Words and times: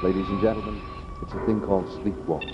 Ladies 0.00 0.28
and 0.28 0.40
gentlemen, 0.40 0.80
it's 1.22 1.32
a 1.32 1.44
thing 1.44 1.60
called 1.60 1.84
sleepwalk. 2.00 2.44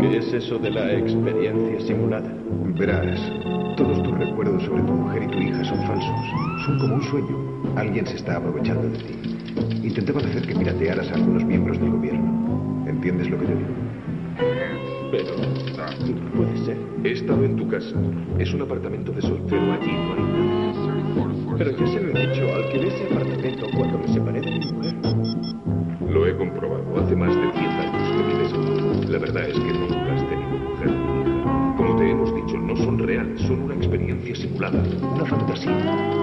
¿Qué 0.00 0.18
es 0.18 0.34
eso 0.34 0.58
de 0.58 0.70
la 0.70 0.92
experiencia 0.92 1.80
simulada? 1.80 2.30
Verás, 2.78 3.18
todos 3.78 4.02
tus 4.02 4.18
recuerdos 4.18 4.64
sobre 4.64 4.82
tu 4.82 4.92
mujer 4.92 5.22
y 5.22 5.28
tu 5.28 5.38
hija 5.38 5.64
son 5.64 5.78
falsos. 5.86 6.66
Son 6.66 6.78
como 6.78 6.96
un 6.96 7.02
sueño. 7.04 7.38
Alguien 7.76 8.06
se 8.06 8.16
está 8.16 8.36
aprovechando 8.36 8.82
de 8.90 8.98
ti. 8.98 9.14
Intentaban 9.82 10.26
hacer 10.26 10.46
que 10.46 10.54
piratearas 10.54 11.10
a 11.10 11.14
algunos 11.14 11.42
miembros 11.42 11.80
del 11.80 11.92
gobierno. 11.92 12.84
¿Entiendes 12.86 13.30
lo 13.30 13.38
que 13.38 13.46
te 13.46 13.54
digo? 13.54 13.74
Pero 15.10 15.36
no 15.38 16.30
puede 16.32 16.58
ser. 16.66 16.76
He 17.02 17.12
estado 17.12 17.44
en 17.44 17.56
tu 17.56 17.66
casa. 17.66 17.96
Es 18.38 18.52
un 18.52 18.60
apartamento 18.60 19.10
de 19.10 19.22
soltero 19.22 19.72
allí, 19.72 19.90
no 19.90 20.14
hay 20.14 20.22
nada. 20.22 20.93
Pero 21.56 21.70
ya 21.70 21.86
se 21.86 22.00
lo 22.00 22.18
he 22.18 22.26
dicho, 22.26 22.54
alquilé 22.54 22.88
ese 22.88 23.04
apartamento 23.04 23.66
cuando 23.76 23.98
me 23.98 24.08
separé 24.08 24.40
de 24.40 24.50
mi 24.50 24.72
mujer. 24.72 24.94
Lo 26.10 26.26
he 26.26 26.36
comprobado. 26.36 26.98
Hace 26.98 27.14
más 27.14 27.34
de 27.34 27.42
10 27.42 27.56
años 27.56 28.10
que 28.10 28.22
vives 28.22 28.52
aquí. 28.52 29.06
La 29.12 29.18
verdad 29.18 29.48
es 29.48 29.58
que 29.58 29.72
nunca 29.72 30.14
has 30.14 30.28
tenido 30.28 30.50
mujer 30.50 30.90
ni 30.90 31.20
hija. 31.20 31.74
Como 31.76 31.96
te 31.96 32.10
hemos 32.10 32.34
dicho, 32.34 32.58
no 32.58 32.76
son 32.76 32.98
reales. 32.98 33.40
Son 33.42 33.62
una 33.62 33.74
experiencia 33.74 34.34
simulada. 34.34 34.82
Una 35.14 35.24
fantasía. 35.26 36.13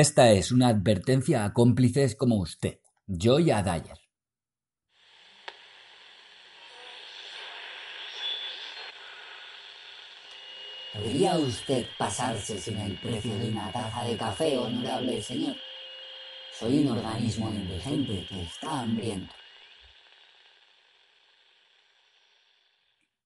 Esta 0.00 0.30
es 0.30 0.50
una 0.50 0.68
advertencia 0.68 1.44
a 1.44 1.52
cómplices 1.52 2.16
como 2.16 2.36
usted, 2.36 2.78
yo 3.06 3.38
y 3.38 3.50
a 3.50 3.62
Dyer. 3.62 3.98
¿Podría 10.94 11.38
usted 11.38 11.84
pasarse 11.98 12.58
sin 12.58 12.78
el 12.78 12.98
precio 12.98 13.36
de 13.36 13.50
una 13.50 13.70
taza 13.70 14.02
de 14.06 14.16
café, 14.16 14.56
honorable 14.56 15.20
señor? 15.20 15.56
Soy 16.58 16.78
un 16.78 16.96
organismo 16.96 17.50
indigente 17.50 18.26
que 18.26 18.44
está 18.44 18.80
hambriento. 18.80 19.34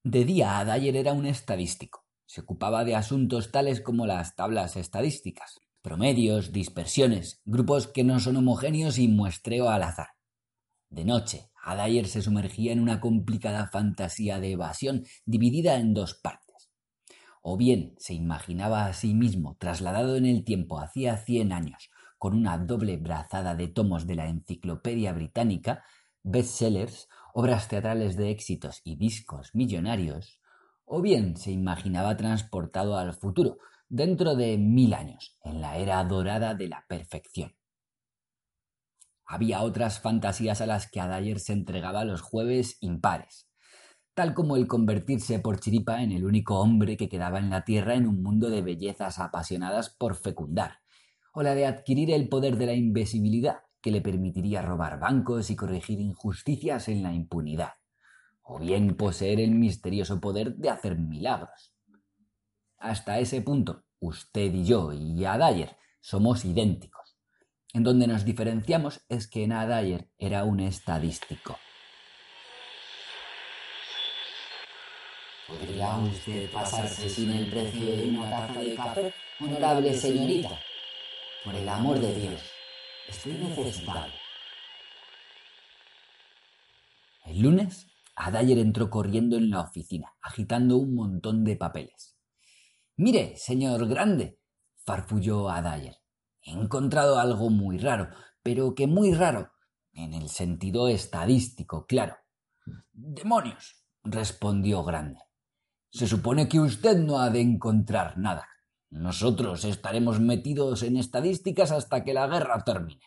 De 0.02 0.24
día, 0.24 0.58
Adair 0.58 0.96
era 0.96 1.12
un 1.12 1.26
estadístico. 1.26 2.04
Se 2.26 2.40
ocupaba 2.40 2.84
de 2.84 2.96
asuntos 2.96 3.52
tales 3.52 3.80
como 3.80 4.06
las 4.06 4.34
tablas 4.34 4.74
estadísticas, 4.74 5.60
promedios, 5.84 6.50
dispersiones, 6.50 7.42
grupos 7.44 7.86
que 7.88 8.04
no 8.04 8.18
son 8.18 8.38
homogéneos 8.38 8.98
y 8.98 9.06
muestreo 9.06 9.68
al 9.68 9.82
azar. 9.82 10.08
De 10.88 11.04
noche, 11.04 11.50
Adair 11.62 12.08
se 12.08 12.22
sumergía 12.22 12.72
en 12.72 12.80
una 12.80 13.02
complicada 13.02 13.68
fantasía 13.70 14.40
de 14.40 14.52
evasión 14.52 15.04
dividida 15.26 15.76
en 15.76 15.92
dos 15.92 16.14
partes. 16.14 16.70
O 17.42 17.58
bien 17.58 17.94
se 17.98 18.14
imaginaba 18.14 18.86
a 18.86 18.94
sí 18.94 19.12
mismo 19.12 19.58
trasladado 19.60 20.16
en 20.16 20.24
el 20.24 20.42
tiempo 20.42 20.80
hacía 20.80 21.18
cien 21.18 21.52
años, 21.52 21.90
con 22.16 22.34
una 22.34 22.56
doble 22.56 22.96
brazada 22.96 23.54
de 23.54 23.68
tomos 23.68 24.06
de 24.06 24.14
la 24.14 24.28
Enciclopedia 24.30 25.12
Británica, 25.12 25.84
bestsellers, 26.22 27.10
obras 27.34 27.68
teatrales 27.68 28.16
de 28.16 28.30
éxitos 28.30 28.80
y 28.84 28.96
discos 28.96 29.50
millonarios, 29.52 30.40
o 30.86 31.02
bien 31.02 31.36
se 31.36 31.50
imaginaba 31.50 32.16
transportado 32.16 32.96
al 32.96 33.12
futuro, 33.12 33.58
dentro 33.94 34.34
de 34.34 34.58
mil 34.58 34.92
años, 34.92 35.38
en 35.44 35.60
la 35.60 35.78
era 35.78 36.02
dorada 36.02 36.56
de 36.56 36.66
la 36.66 36.84
perfección. 36.88 37.54
Había 39.24 39.62
otras 39.62 40.00
fantasías 40.00 40.60
a 40.60 40.66
las 40.66 40.90
que 40.90 40.98
Adair 40.98 41.38
se 41.38 41.52
entregaba 41.52 42.04
los 42.04 42.20
jueves 42.20 42.76
impares, 42.80 43.48
tal 44.12 44.34
como 44.34 44.56
el 44.56 44.66
convertirse 44.66 45.38
por 45.38 45.60
chiripa 45.60 46.02
en 46.02 46.10
el 46.10 46.24
único 46.24 46.58
hombre 46.58 46.96
que 46.96 47.08
quedaba 47.08 47.38
en 47.38 47.50
la 47.50 47.64
Tierra 47.64 47.94
en 47.94 48.08
un 48.08 48.20
mundo 48.20 48.50
de 48.50 48.62
bellezas 48.62 49.20
apasionadas 49.20 49.90
por 49.90 50.16
fecundar, 50.16 50.80
o 51.32 51.44
la 51.44 51.54
de 51.54 51.66
adquirir 51.66 52.10
el 52.10 52.28
poder 52.28 52.56
de 52.56 52.66
la 52.66 52.74
invisibilidad, 52.74 53.58
que 53.80 53.92
le 53.92 54.00
permitiría 54.00 54.60
robar 54.60 54.98
bancos 54.98 55.50
y 55.50 55.56
corregir 55.56 56.00
injusticias 56.00 56.88
en 56.88 57.04
la 57.04 57.12
impunidad, 57.12 57.74
o 58.42 58.58
bien 58.58 58.96
poseer 58.96 59.38
el 59.38 59.52
misterioso 59.52 60.20
poder 60.20 60.56
de 60.56 60.70
hacer 60.70 60.98
milagros. 60.98 61.76
Hasta 62.76 63.18
ese 63.18 63.40
punto, 63.40 63.83
usted 64.00 64.52
y 64.52 64.64
yo 64.64 64.92
y 64.92 65.24
Adair 65.24 65.76
somos 66.00 66.44
idénticos. 66.44 67.16
En 67.72 67.82
donde 67.82 68.06
nos 68.06 68.24
diferenciamos 68.24 69.00
es 69.08 69.26
que 69.26 69.44
Adair 69.44 70.08
era 70.18 70.44
un 70.44 70.60
estadístico. 70.60 71.58
¿Podría 75.46 75.96
usted 75.98 76.50
pasarse 76.50 77.08
sin 77.08 77.30
el 77.30 77.50
precio 77.50 77.96
de 77.96 78.08
una 78.08 78.30
taza 78.30 78.60
de 78.60 78.74
café, 78.74 79.14
honorable 79.40 79.92
señorita? 79.92 80.58
Por 81.44 81.54
el 81.54 81.68
amor 81.68 81.98
de 82.00 82.14
Dios, 82.14 82.40
estoy 83.08 83.32
necesitado. 83.34 84.12
El 87.26 87.42
lunes, 87.42 87.86
Adair 88.16 88.58
entró 88.58 88.88
corriendo 88.88 89.36
en 89.36 89.50
la 89.50 89.60
oficina, 89.60 90.14
agitando 90.22 90.76
un 90.76 90.94
montón 90.94 91.44
de 91.44 91.56
papeles. 91.56 92.13
Mire, 92.96 93.36
señor 93.36 93.88
Grande, 93.88 94.38
farfulló 94.84 95.50
Adair. 95.50 95.96
He 96.40 96.52
encontrado 96.52 97.18
algo 97.18 97.50
muy 97.50 97.78
raro, 97.78 98.08
pero 98.42 98.76
que 98.76 98.86
muy 98.86 99.12
raro, 99.12 99.50
en 99.92 100.14
el 100.14 100.28
sentido 100.28 100.86
estadístico, 100.86 101.86
claro. 101.86 102.16
Demonios, 102.92 103.84
respondió 104.04 104.84
Grande. 104.84 105.20
Se 105.90 106.06
supone 106.06 106.48
que 106.48 106.60
usted 106.60 106.96
no 106.98 107.18
ha 107.18 107.30
de 107.30 107.40
encontrar 107.40 108.16
nada. 108.16 108.46
Nosotros 108.90 109.64
estaremos 109.64 110.20
metidos 110.20 110.84
en 110.84 110.96
estadísticas 110.96 111.72
hasta 111.72 112.04
que 112.04 112.14
la 112.14 112.28
guerra 112.28 112.62
termine. 112.64 113.06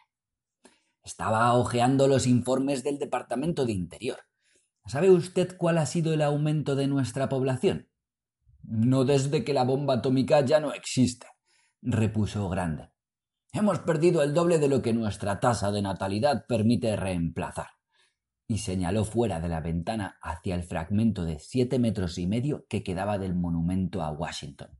Estaba 1.01 1.53
hojeando 1.53 2.09
los 2.09 2.27
informes 2.27 2.83
del 2.83 2.99
Departamento 2.99 3.65
de 3.65 3.71
Interior. 3.71 4.17
¿Sabe 4.85 5.11
usted 5.11 5.55
cuál 5.55 5.77
ha 5.77 5.85
sido 5.85 6.13
el 6.13 6.21
aumento 6.21 6.75
de 6.75 6.87
nuestra 6.87 7.29
población? 7.29 7.87
No 8.63 9.05
desde 9.05 9.43
que 9.43 9.53
la 9.53 9.63
bomba 9.63 9.95
atómica 9.95 10.41
ya 10.41 10.59
no 10.59 10.73
existe, 10.73 11.27
repuso 11.81 12.49
Grande. 12.49 12.89
Hemos 13.53 13.79
perdido 13.79 14.23
el 14.23 14.33
doble 14.33 14.59
de 14.59 14.67
lo 14.67 14.81
que 14.81 14.93
nuestra 14.93 15.39
tasa 15.39 15.71
de 15.71 15.81
natalidad 15.81 16.45
permite 16.47 16.95
reemplazar 16.95 17.67
y 18.47 18.59
señaló 18.59 19.03
fuera 19.03 19.39
de 19.39 19.49
la 19.49 19.61
ventana 19.61 20.19
hacia 20.21 20.53
el 20.55 20.63
fragmento 20.63 21.25
de 21.25 21.39
siete 21.39 21.79
metros 21.79 22.17
y 22.17 22.27
medio 22.27 22.65
que 22.69 22.83
quedaba 22.83 23.17
del 23.17 23.35
monumento 23.35 24.03
a 24.03 24.11
Washington. 24.11 24.79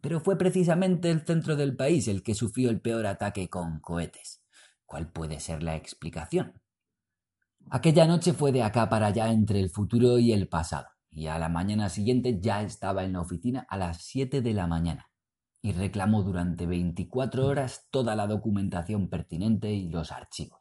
pero 0.02 0.20
fue 0.20 0.38
precisamente 0.38 1.10
el 1.12 1.26
centro 1.26 1.56
del 1.56 1.76
país 1.76 2.08
el 2.08 2.24
que 2.24 2.36
sufrió 2.36 2.70
el 2.70 2.82
peor 2.82 3.06
ataque 3.06 3.50
con 3.50 3.80
cohetes. 3.80 4.42
¿Cuál 4.86 5.12
puede 5.12 5.40
ser 5.40 5.64
la 5.64 5.76
explicación? 5.76 6.62
Aquella 7.70 8.08
noche 8.08 8.34
fue 8.34 8.52
de 8.52 8.64
acá 8.64 8.88
para 8.88 9.08
allá 9.08 9.32
entre 9.32 9.60
el 9.60 9.70
futuro 9.70 10.18
y 10.18 10.32
el 10.32 10.48
pasado, 10.48 10.88
y 11.12 11.28
a 11.28 11.38
la 11.38 11.50
mañana 11.50 11.90
siguiente 11.90 12.40
ya 12.40 12.62
estaba 12.62 13.04
en 13.04 13.14
la 13.14 13.20
oficina 13.22 13.66
a 13.70 13.76
las 13.76 13.98
siete 13.98 14.42
de 14.42 14.54
la 14.54 14.68
mañana, 14.68 15.10
y 15.62 15.74
reclamó 15.74 16.24
durante 16.24 16.66
veinticuatro 16.66 17.46
horas 17.46 17.88
toda 17.92 18.16
la 18.16 18.28
documentación 18.28 19.10
pertinente 19.10 19.74
y 19.74 19.90
los 19.90 20.14
archivos. 20.14 20.57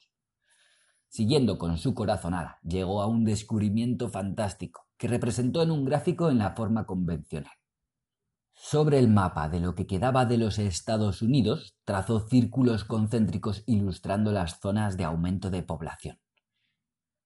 Siguiendo 1.09 1.59
con 1.59 1.79
su 1.79 1.95
corazonada, 1.95 2.59
llegó 2.63 3.03
a 3.03 3.07
un 3.07 3.25
descubrimiento 3.25 4.09
fantástico, 4.09 4.87
que 4.97 5.09
representó 5.09 5.63
en 5.63 5.71
un 5.71 5.85
gráfico 5.85 6.31
en 6.31 6.39
la 6.39 6.55
forma 6.55 6.87
convencional. 6.87 7.53
Sobre 8.55 8.99
el 8.99 9.09
mapa 9.09 9.49
de 9.51 9.61
lo 9.61 9.75
que 9.75 9.87
quedaba 9.87 10.25
de 10.25 10.39
los 10.39 10.59
Estados 10.59 11.21
Unidos, 11.21 11.77
trazó 11.85 12.27
círculos 12.27 12.85
concéntricos 12.85 13.63
ilustrando 13.67 14.33
las 14.33 14.61
zonas 14.61 14.97
de 14.97 15.05
aumento 15.05 15.51
de 15.51 15.63
población. 15.63 16.19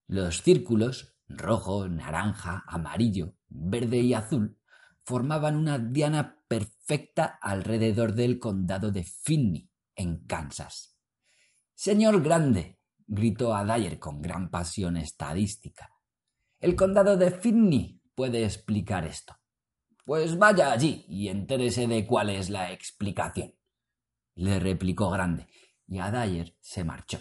Los 0.08 0.42
círculos, 0.42 1.16
rojo, 1.28 1.88
naranja, 1.88 2.64
amarillo, 2.66 3.36
verde 3.48 3.98
y 3.98 4.12
azul, 4.12 4.58
formaban 5.04 5.56
una 5.56 5.78
diana 5.78 6.42
perfecta 6.48 7.38
alrededor 7.40 8.14
del 8.14 8.40
condado 8.40 8.90
de 8.90 9.04
Finney, 9.04 9.70
en 9.94 10.26
Kansas. 10.26 10.96
Señor 11.74 12.22
Grande, 12.22 12.79
gritó 13.10 13.54
Adair 13.54 13.98
con 13.98 14.22
gran 14.22 14.50
pasión 14.50 14.96
estadística. 14.96 15.90
El 16.60 16.76
condado 16.76 17.16
de 17.16 17.32
Finney 17.32 18.00
puede 18.14 18.44
explicar 18.44 19.04
esto. 19.04 19.36
Pues 20.04 20.38
vaya 20.38 20.70
allí 20.70 21.04
y 21.08 21.28
entérese 21.28 21.88
de 21.88 22.06
cuál 22.06 22.30
es 22.30 22.50
la 22.50 22.70
explicación. 22.72 23.52
Le 24.34 24.60
replicó 24.60 25.10
Grande, 25.10 25.48
y 25.88 25.98
Adair 25.98 26.56
se 26.60 26.84
marchó. 26.84 27.18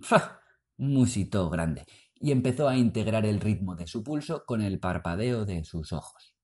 ¡Ja! 0.00 0.40
musitó 0.76 1.50
Grande, 1.50 1.86
y 2.14 2.30
empezó 2.30 2.68
a 2.68 2.76
integrar 2.76 3.26
el 3.26 3.40
ritmo 3.40 3.74
de 3.74 3.88
su 3.88 4.04
pulso 4.04 4.44
con 4.46 4.62
el 4.62 4.78
parpadeo 4.78 5.44
de 5.44 5.64
sus 5.64 5.92
ojos. 5.92 6.36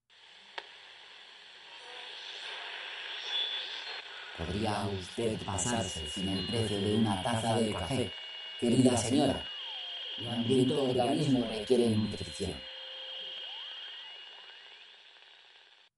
¿Podría 4.37 4.87
usted 4.87 5.39
pasarse 5.45 6.05
sin 6.07 6.27
el 6.27 6.47
precio 6.47 6.81
de 6.81 6.97
una 6.97 7.23
taza 7.23 7.55
de 7.55 7.73
café, 7.73 8.11
querida 8.61 8.95
señora? 8.95 9.43
Mi 10.19 10.27
hambriento 10.27 10.83
organismo 10.83 11.43
requiere 11.49 11.97
nutrición. 11.97 12.53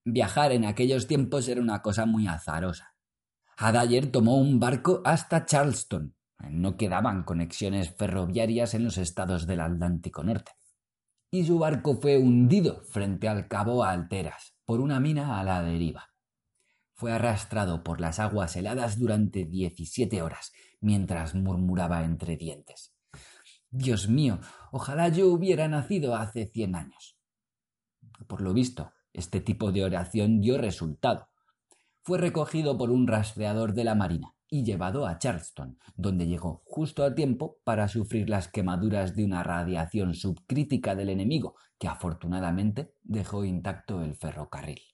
Viajar 0.05 0.53
en 0.53 0.63
aquellos 0.63 1.05
tiempos 1.05 1.47
era 1.49 1.59
una 1.59 1.81
cosa 1.81 2.05
muy 2.05 2.27
azarosa. 2.27 2.95
Adair 3.57 4.11
tomó 4.11 4.37
un 4.37 4.61
barco 4.61 5.01
hasta 5.03 5.45
Charleston. 5.45 6.15
No 6.49 6.77
quedaban 6.77 7.23
conexiones 7.23 7.93
ferroviarias 7.95 8.73
en 8.73 8.85
los 8.85 8.97
estados 8.97 9.45
del 9.45 9.59
Atlántico 9.59 10.23
Norte. 10.23 10.53
Y 11.31 11.45
su 11.45 11.59
barco 11.59 11.99
fue 11.99 12.17
hundido 12.17 12.81
frente 12.83 13.27
al 13.27 13.49
cabo 13.49 13.83
Alteras 13.83 14.55
por 14.65 14.79
una 14.79 15.01
mina 15.01 15.39
a 15.39 15.43
la 15.43 15.61
deriva. 15.61 16.12
Fue 17.03 17.11
arrastrado 17.11 17.83
por 17.83 17.99
las 17.99 18.21
aguas 18.21 18.55
heladas 18.55 18.97
durante 18.97 19.43
diecisiete 19.43 20.21
horas, 20.21 20.53
mientras 20.79 21.35
murmuraba 21.35 22.05
entre 22.05 22.37
dientes. 22.37 22.95
Dios 23.69 24.07
mío, 24.07 24.39
ojalá 24.71 25.09
yo 25.09 25.27
hubiera 25.27 25.67
nacido 25.67 26.15
hace 26.15 26.45
cien 26.45 26.75
años. 26.75 27.17
Por 28.25 28.39
lo 28.39 28.53
visto, 28.53 28.93
este 29.11 29.41
tipo 29.41 29.73
de 29.73 29.83
oración 29.83 30.39
dio 30.39 30.57
resultado. 30.57 31.27
Fue 32.03 32.19
recogido 32.19 32.77
por 32.77 32.89
un 32.89 33.05
rastreador 33.05 33.73
de 33.73 33.83
la 33.83 33.95
Marina 33.95 34.33
y 34.47 34.63
llevado 34.63 35.05
a 35.05 35.17
Charleston, 35.17 35.77
donde 35.97 36.25
llegó 36.25 36.63
justo 36.65 37.03
a 37.03 37.13
tiempo 37.13 37.57
para 37.65 37.89
sufrir 37.89 38.29
las 38.29 38.47
quemaduras 38.47 39.13
de 39.13 39.25
una 39.25 39.43
radiación 39.43 40.13
subcrítica 40.13 40.95
del 40.95 41.09
enemigo, 41.09 41.57
que 41.77 41.89
afortunadamente 41.89 42.93
dejó 43.03 43.43
intacto 43.43 44.01
el 44.01 44.15
ferrocarril. 44.15 44.92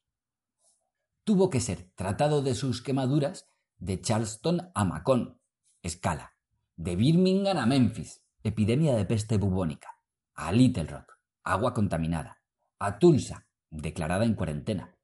Tuvo 1.30 1.52
que 1.52 1.60
ser 1.60 1.92
tratado 1.94 2.42
de 2.42 2.56
sus 2.56 2.82
quemaduras 2.82 3.48
de 3.78 4.02
Charleston 4.02 4.72
a 4.74 4.84
Macon, 4.84 5.40
escala, 5.84 6.34
de 6.76 6.96
Birmingham 6.96 7.56
a 7.56 7.68
Memphis, 7.68 8.24
epidemia 8.42 8.96
de 8.96 9.06
peste 9.06 9.38
bubónica, 9.38 9.90
a 10.34 10.52
Little 10.52 10.86
Rock, 10.86 11.20
agua 11.44 11.76
contaminada, 11.76 12.42
a 12.80 12.98
Tulsa, 12.98 13.46
declarada 13.70 14.26
en 14.26 14.34
cuarentena, 14.34 14.98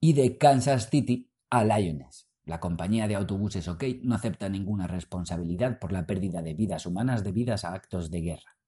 y 0.00 0.14
de 0.14 0.36
Kansas 0.36 0.90
City 0.90 1.30
a 1.48 1.62
Lyoness. 1.62 2.28
La 2.44 2.58
compañía 2.58 3.06
de 3.06 3.14
autobuses 3.14 3.68
OK 3.68 3.84
no 4.02 4.16
acepta 4.16 4.48
ninguna 4.48 4.88
responsabilidad 4.88 5.78
por 5.78 5.92
la 5.92 6.08
pérdida 6.08 6.42
de 6.42 6.54
vidas 6.54 6.86
humanas 6.86 7.22
debidas 7.22 7.64
a 7.64 7.72
actos 7.72 8.10
de 8.10 8.20
guerra. 8.20 8.58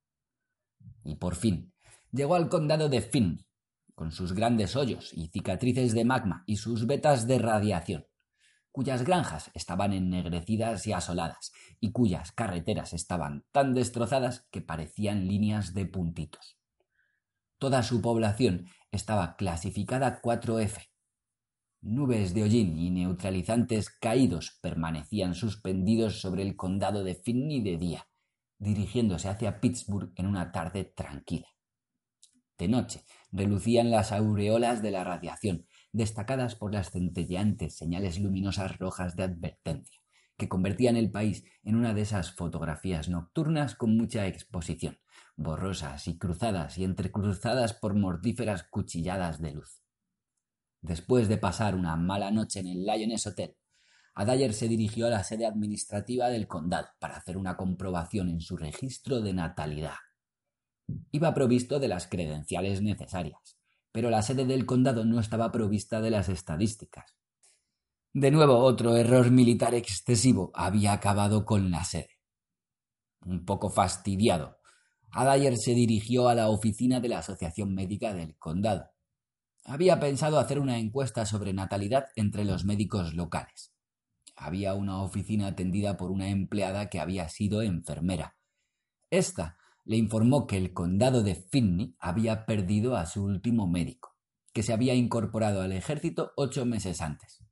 Y 1.02 1.16
por 1.16 1.34
fin, 1.34 1.72
llegó 2.12 2.36
al 2.36 2.48
condado 2.48 2.88
de 2.88 3.00
Finn, 3.00 3.48
con 4.00 4.12
sus 4.12 4.32
grandes 4.32 4.76
hoyos 4.76 5.12
y 5.12 5.28
cicatrices 5.28 5.92
de 5.92 6.06
magma 6.06 6.42
y 6.46 6.56
sus 6.56 6.86
vetas 6.86 7.26
de 7.26 7.38
radiación, 7.38 8.06
cuyas 8.72 9.04
granjas 9.04 9.50
estaban 9.52 9.92
ennegrecidas 9.92 10.86
y 10.86 10.94
asoladas, 10.94 11.52
y 11.80 11.92
cuyas 11.92 12.32
carreteras 12.32 12.94
estaban 12.94 13.44
tan 13.52 13.74
destrozadas 13.74 14.48
que 14.50 14.62
parecían 14.62 15.28
líneas 15.28 15.74
de 15.74 15.84
puntitos. 15.84 16.56
Toda 17.58 17.82
su 17.82 18.00
población 18.00 18.68
estaba 18.90 19.36
clasificada 19.36 20.22
4F. 20.22 20.88
Nubes 21.82 22.32
de 22.32 22.44
hollín 22.44 22.78
y 22.78 22.88
neutralizantes 22.88 23.90
caídos 23.90 24.58
permanecían 24.62 25.34
suspendidos 25.34 26.22
sobre 26.22 26.40
el 26.40 26.56
condado 26.56 27.04
de 27.04 27.16
Finney 27.16 27.60
de 27.60 27.76
día, 27.76 28.08
dirigiéndose 28.56 29.28
hacia 29.28 29.60
Pittsburgh 29.60 30.14
en 30.16 30.26
una 30.26 30.52
tarde 30.52 30.84
tranquila. 30.84 31.48
De 32.56 32.66
noche 32.68 33.04
relucían 33.32 33.90
las 33.90 34.12
aureolas 34.12 34.82
de 34.82 34.90
la 34.90 35.04
radiación, 35.04 35.66
destacadas 35.92 36.54
por 36.54 36.72
las 36.72 36.90
centelleantes 36.90 37.76
señales 37.76 38.18
luminosas 38.18 38.78
rojas 38.78 39.16
de 39.16 39.24
advertencia, 39.24 40.00
que 40.36 40.48
convertían 40.48 40.96
el 40.96 41.10
país 41.10 41.44
en 41.62 41.76
una 41.76 41.94
de 41.94 42.02
esas 42.02 42.32
fotografías 42.32 43.08
nocturnas 43.08 43.74
con 43.74 43.96
mucha 43.96 44.26
exposición, 44.26 44.98
borrosas 45.36 46.08
y 46.08 46.18
cruzadas 46.18 46.78
y 46.78 46.84
entrecruzadas 46.84 47.74
por 47.74 47.94
mortíferas 47.94 48.64
cuchilladas 48.64 49.40
de 49.40 49.52
luz. 49.52 49.82
Después 50.82 51.28
de 51.28 51.36
pasar 51.36 51.74
una 51.74 51.96
mala 51.96 52.30
noche 52.30 52.60
en 52.60 52.68
el 52.68 52.86
Lyon's 52.86 53.26
Hotel, 53.26 53.56
Adayer 54.14 54.52
se 54.54 54.68
dirigió 54.68 55.06
a 55.06 55.10
la 55.10 55.24
sede 55.24 55.46
administrativa 55.46 56.28
del 56.28 56.48
condado 56.48 56.88
para 56.98 57.16
hacer 57.16 57.36
una 57.36 57.56
comprobación 57.56 58.28
en 58.28 58.40
su 58.40 58.56
registro 58.56 59.20
de 59.20 59.32
natalidad. 59.32 59.94
Iba 61.12 61.34
provisto 61.34 61.78
de 61.78 61.88
las 61.88 62.06
credenciales 62.06 62.82
necesarias, 62.82 63.58
pero 63.92 64.10
la 64.10 64.22
sede 64.22 64.44
del 64.46 64.66
condado 64.66 65.04
no 65.04 65.20
estaba 65.20 65.52
provista 65.52 66.00
de 66.00 66.10
las 66.10 66.28
estadísticas. 66.28 67.16
De 68.12 68.30
nuevo 68.30 68.58
otro 68.58 68.96
error 68.96 69.30
militar 69.30 69.74
excesivo 69.74 70.50
había 70.54 70.92
acabado 70.92 71.44
con 71.44 71.70
la 71.70 71.84
sede. 71.84 72.18
Un 73.24 73.44
poco 73.44 73.70
fastidiado, 73.70 74.58
Adayer 75.12 75.56
se 75.56 75.74
dirigió 75.74 76.28
a 76.28 76.34
la 76.34 76.48
oficina 76.48 77.00
de 77.00 77.08
la 77.08 77.18
Asociación 77.18 77.74
Médica 77.74 78.14
del 78.14 78.36
Condado. 78.36 78.90
Había 79.64 80.00
pensado 80.00 80.38
hacer 80.38 80.58
una 80.58 80.78
encuesta 80.78 81.26
sobre 81.26 81.52
natalidad 81.52 82.06
entre 82.16 82.44
los 82.44 82.64
médicos 82.64 83.14
locales. 83.14 83.72
Había 84.36 84.74
una 84.74 85.02
oficina 85.02 85.48
atendida 85.48 85.96
por 85.96 86.10
una 86.10 86.28
empleada 86.28 86.88
que 86.88 86.98
había 86.98 87.28
sido 87.28 87.62
enfermera. 87.62 88.36
Esta 89.10 89.58
le 89.84 89.96
informó 89.96 90.46
que 90.46 90.56
el 90.56 90.72
condado 90.72 91.22
de 91.22 91.34
Finney 91.34 91.96
había 91.98 92.46
perdido 92.46 92.96
a 92.96 93.06
su 93.06 93.24
último 93.24 93.66
médico, 93.66 94.16
que 94.52 94.62
se 94.62 94.72
había 94.72 94.94
incorporado 94.94 95.62
al 95.62 95.72
ejército 95.72 96.32
ocho 96.36 96.64
meses 96.64 97.00
antes. 97.00 97.44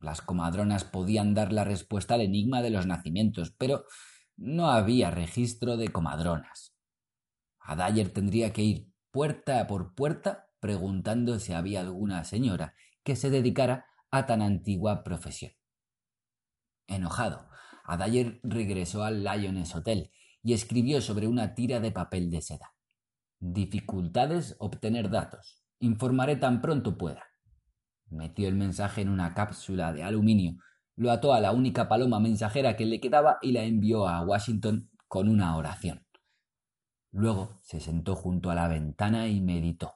Las 0.00 0.22
comadronas 0.22 0.84
podían 0.84 1.34
dar 1.34 1.52
la 1.52 1.64
respuesta 1.64 2.14
al 2.14 2.22
enigma 2.22 2.62
de 2.62 2.70
los 2.70 2.86
nacimientos, 2.86 3.50
pero 3.50 3.84
no 4.36 4.70
había 4.70 5.10
registro 5.10 5.76
de 5.76 5.88
comadronas. 5.88 6.74
Adayer 7.60 8.10
tendría 8.12 8.52
que 8.52 8.62
ir 8.62 8.92
puerta 9.10 9.66
por 9.66 9.94
puerta 9.94 10.48
preguntando 10.60 11.38
si 11.38 11.52
había 11.52 11.80
alguna 11.80 12.24
señora 12.24 12.74
que 13.02 13.16
se 13.16 13.30
dedicara 13.30 13.86
a 14.10 14.26
tan 14.26 14.42
antigua 14.42 15.04
profesión. 15.04 15.52
Enojado, 16.86 17.48
Adayer 17.84 18.40
regresó 18.42 19.04
al 19.04 19.22
Lyon's 19.22 19.74
Hotel 19.74 20.10
y 20.42 20.52
escribió 20.52 21.00
sobre 21.00 21.26
una 21.26 21.54
tira 21.54 21.80
de 21.80 21.92
papel 21.92 22.30
de 22.30 22.40
seda. 22.40 22.74
Dificultades 23.38 24.56
obtener 24.58 25.10
datos. 25.10 25.62
Informaré 25.78 26.36
tan 26.36 26.60
pronto 26.60 26.98
pueda. 26.98 27.24
Metió 28.08 28.48
el 28.48 28.54
mensaje 28.54 29.02
en 29.02 29.08
una 29.08 29.34
cápsula 29.34 29.92
de 29.92 30.02
aluminio, 30.02 30.56
lo 30.96 31.10
ató 31.10 31.32
a 31.32 31.40
la 31.40 31.52
única 31.52 31.88
paloma 31.88 32.20
mensajera 32.20 32.76
que 32.76 32.84
le 32.84 33.00
quedaba 33.00 33.38
y 33.40 33.52
la 33.52 33.62
envió 33.62 34.06
a 34.06 34.20
Washington 34.22 34.90
con 35.08 35.28
una 35.28 35.56
oración. 35.56 36.04
Luego 37.12 37.58
se 37.62 37.80
sentó 37.80 38.14
junto 38.14 38.50
a 38.50 38.54
la 38.54 38.68
ventana 38.68 39.28
y 39.28 39.40
meditó. 39.40 39.94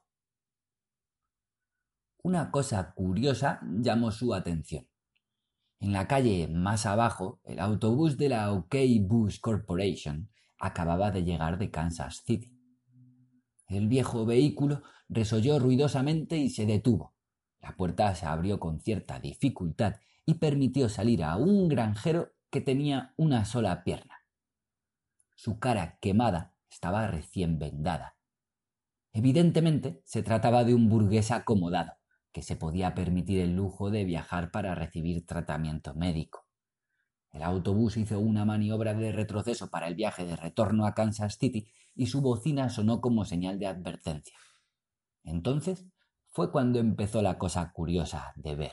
Una 2.22 2.50
cosa 2.50 2.94
curiosa 2.94 3.60
llamó 3.80 4.10
su 4.10 4.32
atención. 4.32 4.88
En 5.78 5.92
la 5.92 6.08
calle 6.08 6.48
más 6.48 6.86
abajo, 6.86 7.40
el 7.44 7.60
autobús 7.60 8.16
de 8.16 8.30
la 8.30 8.52
OK 8.52 8.74
Bus 9.02 9.38
Corporation 9.38 10.30
acababa 10.64 11.10
de 11.10 11.24
llegar 11.24 11.58
de 11.58 11.70
Kansas 11.70 12.22
City. 12.24 12.50
El 13.68 13.88
viejo 13.88 14.24
vehículo 14.24 14.82
resolló 15.08 15.58
ruidosamente 15.58 16.38
y 16.38 16.48
se 16.48 16.64
detuvo. 16.64 17.14
La 17.60 17.76
puerta 17.76 18.14
se 18.14 18.26
abrió 18.26 18.58
con 18.58 18.80
cierta 18.80 19.20
dificultad 19.20 19.96
y 20.24 20.34
permitió 20.34 20.88
salir 20.88 21.22
a 21.22 21.36
un 21.36 21.68
granjero 21.68 22.32
que 22.50 22.62
tenía 22.62 23.12
una 23.16 23.44
sola 23.44 23.84
pierna. 23.84 24.20
Su 25.34 25.58
cara 25.58 25.98
quemada 26.00 26.54
estaba 26.70 27.06
recién 27.08 27.58
vendada. 27.58 28.16
Evidentemente 29.12 30.00
se 30.04 30.22
trataba 30.22 30.64
de 30.64 30.74
un 30.74 30.88
burgués 30.88 31.30
acomodado, 31.30 31.92
que 32.32 32.42
se 32.42 32.56
podía 32.56 32.94
permitir 32.94 33.40
el 33.40 33.54
lujo 33.54 33.90
de 33.90 34.04
viajar 34.04 34.50
para 34.50 34.74
recibir 34.74 35.26
tratamiento 35.26 35.94
médico. 35.94 36.43
El 37.34 37.42
autobús 37.42 37.96
hizo 37.96 38.20
una 38.20 38.44
maniobra 38.44 38.94
de 38.94 39.10
retroceso 39.10 39.68
para 39.68 39.88
el 39.88 39.96
viaje 39.96 40.24
de 40.24 40.36
retorno 40.36 40.86
a 40.86 40.94
Kansas 40.94 41.36
City 41.36 41.68
y 41.96 42.06
su 42.06 42.20
bocina 42.20 42.68
sonó 42.68 43.00
como 43.00 43.24
señal 43.24 43.58
de 43.58 43.66
advertencia. 43.66 44.38
Entonces 45.24 45.84
fue 46.28 46.52
cuando 46.52 46.78
empezó 46.78 47.22
la 47.22 47.36
cosa 47.36 47.72
curiosa 47.72 48.32
de 48.36 48.54
ver. 48.54 48.72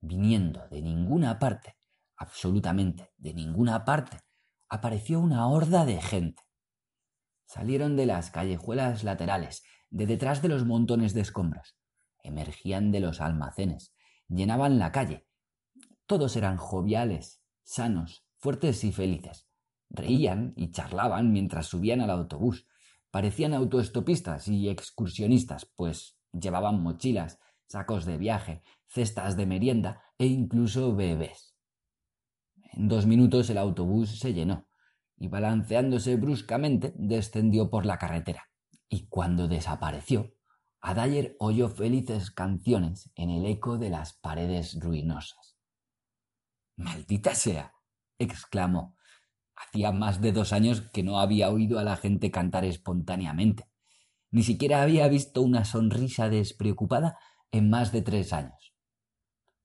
Viniendo 0.00 0.68
de 0.68 0.82
ninguna 0.82 1.40
parte, 1.40 1.74
absolutamente 2.16 3.10
de 3.16 3.34
ninguna 3.34 3.84
parte, 3.84 4.20
apareció 4.68 5.18
una 5.18 5.48
horda 5.48 5.84
de 5.84 6.00
gente. 6.00 6.44
Salieron 7.44 7.96
de 7.96 8.06
las 8.06 8.30
callejuelas 8.30 9.02
laterales, 9.02 9.64
de 9.88 10.06
detrás 10.06 10.42
de 10.42 10.48
los 10.48 10.64
montones 10.64 11.12
de 11.14 11.22
escombros, 11.22 11.76
emergían 12.22 12.92
de 12.92 13.00
los 13.00 13.20
almacenes, 13.20 13.92
llenaban 14.28 14.78
la 14.78 14.92
calle, 14.92 15.26
todos 16.10 16.34
eran 16.34 16.56
joviales, 16.56 17.40
sanos, 17.62 18.26
fuertes 18.36 18.82
y 18.82 18.90
felices. 18.90 19.46
Reían 19.90 20.54
y 20.56 20.72
charlaban 20.72 21.32
mientras 21.32 21.66
subían 21.66 22.00
al 22.00 22.10
autobús. 22.10 22.66
Parecían 23.12 23.54
autoestopistas 23.54 24.48
y 24.48 24.68
excursionistas, 24.68 25.66
pues 25.76 26.18
llevaban 26.32 26.82
mochilas, 26.82 27.38
sacos 27.68 28.06
de 28.06 28.18
viaje, 28.18 28.64
cestas 28.88 29.36
de 29.36 29.46
merienda 29.46 30.02
e 30.18 30.26
incluso 30.26 30.96
bebés. 30.96 31.54
En 32.72 32.88
dos 32.88 33.06
minutos 33.06 33.48
el 33.48 33.58
autobús 33.58 34.18
se 34.18 34.34
llenó 34.34 34.66
y 35.16 35.28
balanceándose 35.28 36.16
bruscamente 36.16 36.92
descendió 36.96 37.70
por 37.70 37.86
la 37.86 37.98
carretera. 37.98 38.50
Y 38.88 39.06
cuando 39.06 39.46
desapareció, 39.46 40.34
Adayer 40.80 41.36
oyó 41.38 41.68
felices 41.68 42.32
canciones 42.32 43.12
en 43.14 43.30
el 43.30 43.46
eco 43.46 43.78
de 43.78 43.90
las 43.90 44.14
paredes 44.14 44.76
ruinosas. 44.80 45.49
Maldita 46.80 47.34
sea. 47.34 47.74
exclamó. 48.18 48.96
Hacía 49.54 49.92
más 49.92 50.22
de 50.22 50.32
dos 50.32 50.54
años 50.54 50.80
que 50.80 51.02
no 51.02 51.20
había 51.20 51.50
oído 51.50 51.78
a 51.78 51.84
la 51.84 51.96
gente 51.96 52.30
cantar 52.30 52.64
espontáneamente. 52.64 53.68
Ni 54.30 54.42
siquiera 54.42 54.80
había 54.80 55.06
visto 55.08 55.42
una 55.42 55.66
sonrisa 55.66 56.30
despreocupada 56.30 57.18
en 57.50 57.68
más 57.68 57.92
de 57.92 58.00
tres 58.00 58.32
años. 58.32 58.74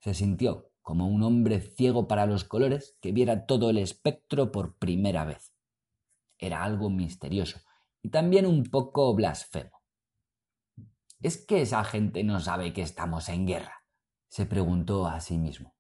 Se 0.01 0.13
sintió 0.13 0.74
como 0.81 1.07
un 1.07 1.24
hombre 1.24 1.62
ciego 1.62 2.05
para 2.05 2.25
los 2.25 2.43
colores 2.43 2.98
que 3.00 3.13
viera 3.13 3.45
todo 3.45 3.69
el 3.69 3.77
espectro 3.77 4.51
por 4.51 4.77
primera 4.77 5.24
vez. 5.24 5.53
Era 6.38 6.63
algo 6.63 6.89
misterioso 6.89 7.62
y 8.01 8.10
también 8.10 8.45
un 8.45 8.63
poco 8.63 9.15
blasfemo. 9.15 9.81
¿Es 11.22 11.45
que 11.45 11.62
esa 11.62 11.84
gente 11.86 12.25
no 12.25 12.41
sabe 12.41 12.74
que 12.74 12.81
estamos 12.81 13.29
en 13.29 13.48
guerra? 13.48 13.86
se 14.27 14.45
preguntó 14.45 15.07
a 15.07 15.22
sí 15.22 15.38
mismo 15.38 15.75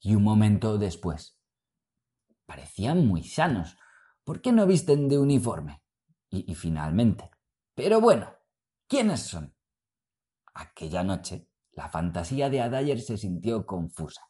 y 0.00 0.14
un 0.14 0.22
momento 0.22 0.78
después. 0.78 1.38
Parecían 2.46 3.06
muy 3.06 3.22
sanos. 3.22 3.76
¿Por 4.24 4.40
qué 4.40 4.52
no 4.52 4.66
visten 4.66 5.08
de 5.08 5.18
uniforme? 5.18 5.82
Y, 6.30 6.54
finalmente. 6.54 7.30
Pero 7.74 8.00
bueno, 8.00 8.32
¿quiénes 8.86 9.20
son? 9.20 9.54
Aquella 10.54 11.02
noche, 11.02 11.48
la 11.72 11.88
fantasía 11.88 12.50
de 12.50 12.60
Adayer 12.60 13.00
se 13.00 13.16
sintió 13.16 13.66
confusa. 13.66 14.22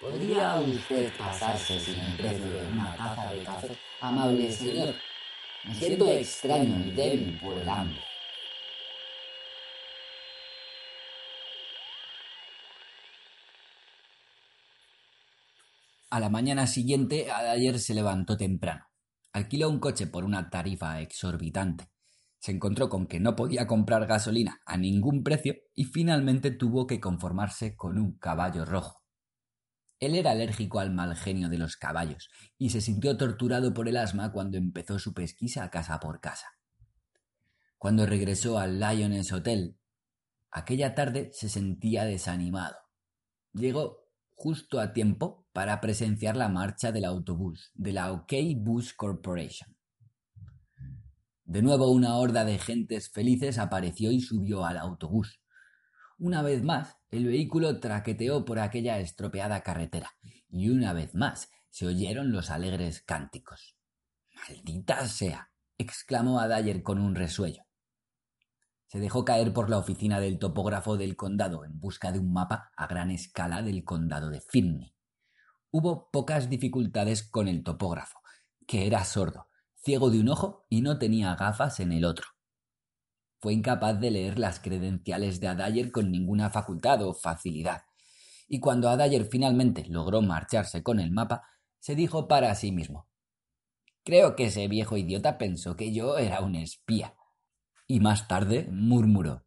¿Podría 0.00 0.56
usted 0.60 1.12
pasarse 1.18 1.78
sin 1.78 1.98
el 2.00 2.16
precio 2.16 2.50
de 2.50 2.66
una 2.72 2.96
taza 2.96 3.32
de 3.32 3.44
café, 3.44 3.78
amable 4.00 4.50
señor? 4.50 4.94
Me 5.64 5.74
siento 5.74 6.08
extraño 6.08 6.86
y 6.86 6.90
débil 6.92 7.38
por 7.38 7.52
el 7.52 7.68
hambre. 7.68 8.00
A 16.10 16.20
la 16.20 16.28
mañana 16.28 16.66
siguiente, 16.66 17.30
Adayer 17.30 17.78
se 17.78 17.94
levantó 17.94 18.36
temprano. 18.36 18.84
Alquiló 19.32 19.70
un 19.70 19.78
coche 19.78 20.08
por 20.08 20.24
una 20.24 20.50
tarifa 20.50 21.00
exorbitante. 21.00 21.90
Se 22.38 22.50
encontró 22.52 22.88
con 22.88 23.06
que 23.06 23.20
no 23.20 23.36
podía 23.36 23.66
comprar 23.66 24.06
gasolina 24.06 24.60
a 24.66 24.76
ningún 24.76 25.22
precio 25.22 25.54
y 25.74 25.84
finalmente 25.84 26.50
tuvo 26.50 26.86
que 26.86 27.00
conformarse 27.00 27.76
con 27.76 27.96
un 27.96 28.18
caballo 28.18 28.64
rojo. 28.64 29.04
Él 30.00 30.14
era 30.16 30.32
alérgico 30.32 30.80
al 30.80 30.92
mal 30.92 31.14
genio 31.14 31.48
de 31.48 31.58
los 31.58 31.76
caballos 31.76 32.28
y 32.58 32.70
se 32.70 32.80
sintió 32.80 33.16
torturado 33.16 33.72
por 33.72 33.88
el 33.88 33.96
asma 33.96 34.32
cuando 34.32 34.58
empezó 34.58 34.98
su 34.98 35.14
pesquisa 35.14 35.70
casa 35.70 36.00
por 36.00 36.20
casa. 36.20 36.46
Cuando 37.78 38.04
regresó 38.04 38.58
al 38.58 38.80
Lyon's 38.80 39.32
Hotel, 39.32 39.76
Aquella 40.52 40.94
tarde 40.96 41.30
se 41.32 41.48
sentía 41.48 42.04
desanimado. 42.04 42.76
Llegó 43.52 44.08
justo 44.34 44.80
a 44.80 44.92
tiempo 44.92 45.46
para 45.52 45.80
presenciar 45.80 46.36
la 46.36 46.48
marcha 46.48 46.92
del 46.92 47.04
autobús 47.04 47.70
de 47.74 47.92
la 47.92 48.12
OK 48.12 48.32
Bus 48.56 48.94
Corporation. 48.94 49.76
De 51.44 51.62
nuevo 51.62 51.90
una 51.90 52.16
horda 52.16 52.44
de 52.44 52.58
gentes 52.58 53.10
felices 53.10 53.58
apareció 53.58 54.12
y 54.12 54.20
subió 54.20 54.64
al 54.64 54.78
autobús. 54.78 55.40
Una 56.18 56.42
vez 56.42 56.62
más, 56.62 56.98
el 57.10 57.24
vehículo 57.24 57.80
traqueteó 57.80 58.44
por 58.44 58.60
aquella 58.60 59.00
estropeada 59.00 59.62
carretera, 59.62 60.12
y 60.48 60.68
una 60.68 60.92
vez 60.92 61.14
más 61.14 61.50
se 61.70 61.86
oyeron 61.86 62.30
los 62.30 62.50
alegres 62.50 63.02
cánticos. 63.02 63.76
Maldita 64.34 65.06
sea. 65.06 65.50
exclamó 65.76 66.38
Adayer 66.38 66.82
con 66.82 67.00
un 67.00 67.14
resuello. 67.14 67.64
Se 68.86 69.00
dejó 69.00 69.24
caer 69.24 69.52
por 69.52 69.70
la 69.70 69.78
oficina 69.78 70.20
del 70.20 70.38
topógrafo 70.38 70.96
del 70.96 71.16
condado 71.16 71.64
en 71.64 71.80
busca 71.80 72.12
de 72.12 72.18
un 72.18 72.32
mapa 72.32 72.70
a 72.76 72.86
gran 72.86 73.10
escala 73.10 73.62
del 73.62 73.82
condado 73.82 74.30
de 74.30 74.40
Finney. 74.40 74.94
Hubo 75.72 76.10
pocas 76.10 76.50
dificultades 76.50 77.22
con 77.22 77.46
el 77.46 77.62
topógrafo, 77.62 78.20
que 78.66 78.86
era 78.86 79.04
sordo, 79.04 79.48
ciego 79.76 80.10
de 80.10 80.20
un 80.20 80.28
ojo 80.28 80.66
y 80.68 80.82
no 80.82 80.98
tenía 80.98 81.34
gafas 81.36 81.80
en 81.80 81.92
el 81.92 82.04
otro. 82.04 82.26
Fue 83.40 83.52
incapaz 83.52 84.00
de 84.00 84.10
leer 84.10 84.38
las 84.38 84.60
credenciales 84.60 85.40
de 85.40 85.48
Adayer 85.48 85.92
con 85.92 86.10
ninguna 86.10 86.50
facultad 86.50 87.02
o 87.02 87.14
facilidad, 87.14 87.82
y 88.48 88.58
cuando 88.58 88.88
Adayer 88.88 89.26
finalmente 89.26 89.84
logró 89.86 90.22
marcharse 90.22 90.82
con 90.82 90.98
el 90.98 91.12
mapa, 91.12 91.42
se 91.78 91.94
dijo 91.94 92.26
para 92.26 92.54
sí 92.56 92.72
mismo 92.72 93.08
Creo 94.02 94.34
que 94.34 94.46
ese 94.46 94.66
viejo 94.66 94.96
idiota 94.96 95.38
pensó 95.38 95.76
que 95.76 95.92
yo 95.92 96.18
era 96.18 96.40
un 96.40 96.56
espía. 96.56 97.14
Y 97.86 98.00
más 98.00 98.28
tarde 98.28 98.68
murmuró 98.70 99.46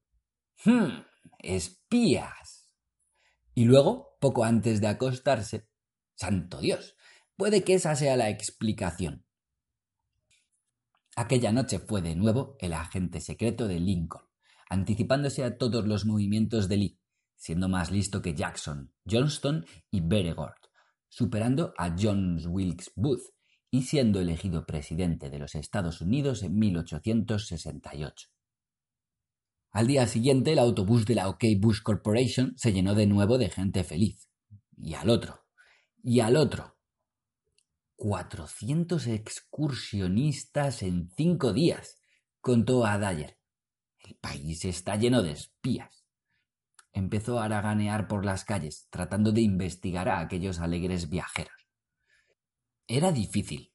¡Hm! 0.64 1.04
¡Espías! 1.40 2.74
Y 3.54 3.66
luego, 3.66 4.16
poco 4.20 4.46
antes 4.46 4.80
de 4.80 4.88
acostarse, 4.88 5.68
¡Santo 6.16 6.60
Dios! 6.60 6.96
Puede 7.36 7.64
que 7.64 7.74
esa 7.76 7.96
sea 7.96 8.16
la 8.18 8.30
explicación. 8.30 9.26
Aquella 11.16 11.52
noche 11.52 11.80
fue 11.80 12.02
de 12.02 12.16
nuevo 12.16 12.56
el 12.60 12.74
agente 12.74 13.22
secreto 13.22 13.68
de 13.68 13.80
Lincoln, 13.80 14.26
anticipándose 14.70 15.44
a 15.44 15.58
todos 15.58 15.86
los 15.86 16.06
movimientos 16.06 16.68
de 16.68 16.78
Lee, 16.78 17.00
siendo 17.36 17.70
más 17.70 17.92
listo 17.92 18.22
que 18.22 18.34
Jackson, 18.34 18.94
Johnston 19.10 19.66
y 19.92 20.02
Beregord, 20.02 20.58
superando 21.10 21.74
a 21.78 21.96
John 22.00 22.40
Wilkes 22.48 22.92
Booth 22.96 23.34
y 23.70 23.84
siendo 23.84 24.20
elegido 24.20 24.66
presidente 24.66 25.30
de 25.30 25.40
los 25.40 25.56
Estados 25.56 26.02
Unidos 26.02 26.44
en 26.44 26.58
1868. 26.58 28.30
Al 29.72 29.88
día 29.88 30.06
siguiente 30.06 30.54
el 30.54 30.60
autobús 30.60 31.06
de 31.06 31.16
la 31.16 31.28
OK 31.28 31.46
Bush 31.58 31.82
Corporation 31.82 32.54
se 32.56 32.72
llenó 32.74 32.94
de 32.94 33.08
nuevo 33.08 33.40
de 33.40 33.50
gente 33.50 33.84
feliz. 33.84 34.30
Y 34.78 34.94
al 34.94 35.10
otro. 35.10 35.43
Y 36.06 36.20
al 36.20 36.36
otro. 36.36 36.76
Cuatrocientos 37.96 39.08
excursionistas 39.08 40.84
en 40.84 41.10
cinco 41.16 41.54
días, 41.54 41.96
contó 42.42 42.86
a 42.86 43.00
Dyer. 43.00 43.38
El 44.00 44.16
país 44.16 44.66
está 44.66 44.98
lleno 44.98 45.24
de 45.24 45.32
espías. 45.32 46.04
Empezó 46.92 47.40
a 47.40 47.46
haraganear 47.46 48.10
por 48.10 48.26
las 48.26 48.44
calles, 48.44 48.90
tratando 48.90 49.32
de 49.32 49.42
investigar 49.42 50.10
a 50.10 50.20
aquellos 50.20 50.60
alegres 50.60 51.10
viajeros. 51.10 51.70
Era 52.86 53.14
difícil. 53.14 53.72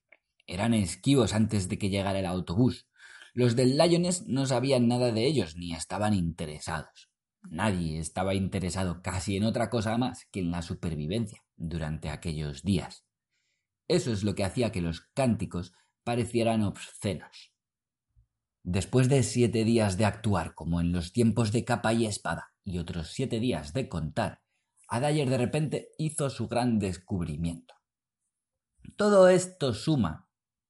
Eran 0.47 0.75
esquivos 0.75 1.33
antes 1.33 1.71
de 1.71 1.79
que 1.79 1.89
llegara 1.89 2.19
el 2.19 2.27
autobús. 2.27 2.91
Los 3.33 3.57
del 3.57 3.79
Lioness 3.79 4.27
no 4.27 4.45
sabían 4.45 4.87
nada 4.87 5.13
de 5.13 5.27
ellos 5.27 5.57
ni 5.57 5.73
estaban 5.73 6.13
interesados. 6.13 7.08
Nadie 7.51 7.99
estaba 7.99 8.35
interesado 8.35 9.01
casi 9.03 9.37
en 9.37 9.45
otra 9.45 9.71
cosa 9.71 9.97
más 9.97 10.27
que 10.27 10.41
en 10.41 10.51
la 10.51 10.61
supervivencia 10.63 11.45
durante 11.57 12.11
aquellos 12.11 12.63
días. 12.63 13.07
Eso 13.89 14.13
es 14.13 14.23
lo 14.23 14.35
que 14.35 14.45
hacía 14.45 14.71
que 14.71 14.83
los 14.83 15.01
cánticos 15.15 15.73
parecieran 16.05 16.63
obscenos. 16.63 17.53
Después 18.63 19.09
de 19.09 19.23
siete 19.23 19.65
días 19.65 19.97
de 19.97 20.05
actuar 20.05 20.55
como 20.55 20.81
en 20.81 20.93
los 20.93 21.13
tiempos 21.13 21.53
de 21.53 21.65
capa 21.65 21.95
y 21.95 22.05
espada 22.05 22.53
y 22.65 22.79
otros 22.79 23.13
siete 23.13 23.41
días 23.41 23.73
de 23.73 23.89
contar, 23.89 24.43
Adayer 24.89 25.31
de 25.31 25.39
repente 25.39 25.89
hizo 25.97 26.29
su 26.29 26.49
gran 26.49 26.79
descubrimiento. 26.79 27.75
Todo 28.97 29.29
esto 29.29 29.73
suma, 29.73 30.29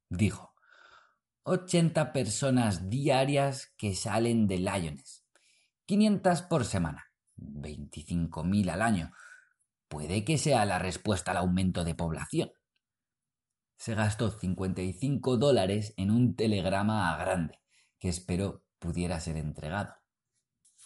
dijo, 0.09 0.55
ochenta 1.43 2.12
personas 2.12 2.88
diarias 2.88 3.75
que 3.77 3.95
salen 3.95 4.47
de 4.47 4.59
Lyones, 4.59 5.25
500 5.88 6.42
por 6.42 6.66
semana, 6.66 7.07
25.000 7.38 8.70
al 8.70 8.83
año. 8.83 9.11
Puede 9.88 10.22
que 10.22 10.37
sea 10.37 10.66
la 10.66 10.79
respuesta 10.79 11.31
al 11.31 11.38
aumento 11.38 11.83
de 11.83 11.94
población. 11.94 12.53
Se 13.79 13.94
gastó 13.94 14.31
55 14.31 15.38
dólares 15.38 15.94
en 15.96 16.11
un 16.11 16.37
telegrama 16.37 17.11
a 17.11 17.16
grande, 17.16 17.59
que 17.98 18.11
esperó 18.11 18.62
pudiera 18.79 19.18
ser 19.18 19.38
entregado. 19.38 19.94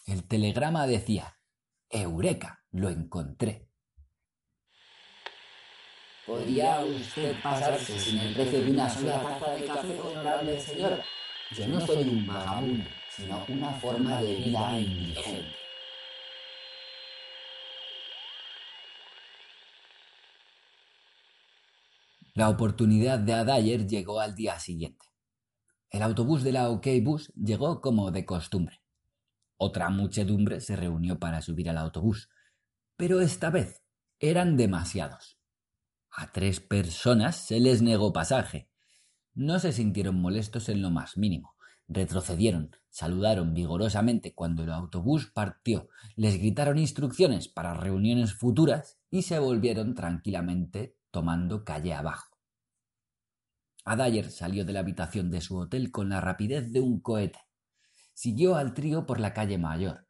El 0.07 0.29
telegrama 0.29 0.87
decía, 0.87 1.37
Eureka, 1.91 2.63
lo 2.71 2.89
encontré. 2.89 3.69
¿Podría 6.25 6.79
usted 6.85 7.35
pasarse 7.43 7.99
sin 7.99 8.21
el 8.21 8.35
precio 8.35 8.63
de 8.63 8.71
una 8.71 8.89
sola 8.89 9.21
taza 9.21 9.51
de 9.51 9.67
café, 9.67 10.01
honorable 10.01 10.61
señora? 10.61 11.05
Yo 11.51 11.67
no 11.67 11.81
soy 11.81 12.09
un 12.09 12.25
vagabundo 12.25 13.02
sino 13.17 13.45
una 13.49 13.73
forma 13.75 14.21
de 14.23 14.37
vida 14.37 14.79
indigente. 14.79 15.57
La 22.35 22.49
oportunidad 22.49 23.19
de 23.19 23.35
Adayer 23.35 23.87
llegó 23.87 24.21
al 24.21 24.35
día 24.35 24.59
siguiente. 24.59 25.05
El 25.91 26.03
autobús 26.03 26.43
de 26.43 26.53
la 26.53 26.71
OK 26.71 26.87
Bus 27.03 27.31
llegó 27.35 27.83
como 27.83 28.11
de 28.11 28.25
costumbre. 28.25 28.81
Otra 29.59 29.91
muchedumbre 29.91 30.61
se 30.63 30.75
reunió 30.75 31.19
para 31.19 31.43
subir 31.43 31.69
al 31.69 31.77
autobús, 31.77 32.31
pero 32.97 33.21
esta 33.21 33.51
vez 33.51 33.83
eran 34.19 34.57
demasiados. 34.57 35.39
A 36.11 36.33
tres 36.33 36.61
personas 36.61 37.37
se 37.37 37.61
les 37.61 37.83
negó 37.83 38.15
pasaje. 38.15 38.71
No 39.35 39.59
se 39.59 39.73
sintieron 39.73 40.19
molestos 40.19 40.71
en 40.71 40.81
lo 40.81 40.91
más 40.91 41.19
mínimo. 41.19 41.52
Retrocedieron, 41.89 42.77
saludaron 42.89 43.55
vigorosamente 43.55 44.35
cuando 44.35 44.63
el 44.63 44.73
autobús 44.73 45.31
partió, 45.33 45.89
les 46.17 46.39
gritaron 46.39 46.79
instrucciones 46.79 47.49
para 47.49 47.75
reuniones 47.75 48.35
futuras 48.35 48.99
y 49.11 49.23
se 49.23 49.39
volvieron 49.39 49.95
tranquilamente 49.95 50.97
tomando 51.11 51.65
calle 51.65 51.95
abajo. 51.95 52.33
Adayer 53.85 54.31
salió 54.31 54.65
de 54.65 54.73
la 54.73 54.81
habitación 54.81 55.31
de 55.31 55.41
su 55.41 55.57
hotel 55.59 55.91
con 55.91 56.09
la 56.09 56.21
rapidez 56.21 56.73
de 56.73 56.81
un 56.81 57.01
cohete. 57.01 57.41
Siguió 58.15 58.55
al 58.55 58.75
trío 58.75 59.07
por 59.07 59.19
la 59.19 59.35
calle 59.35 59.59
mayor. 59.59 60.07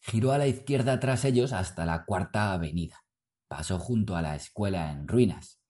Giró 0.00 0.32
a 0.32 0.38
la 0.38 0.46
izquierda 0.46 1.00
tras 1.00 1.24
ellos 1.24 1.52
hasta 1.52 1.86
la 1.86 2.04
cuarta 2.04 2.52
avenida. 2.52 3.04
Pasó 3.48 3.78
junto 3.78 4.14
a 4.14 4.22
la 4.22 4.36
escuela 4.36 4.92
en 4.92 5.08
ruinas. 5.08 5.60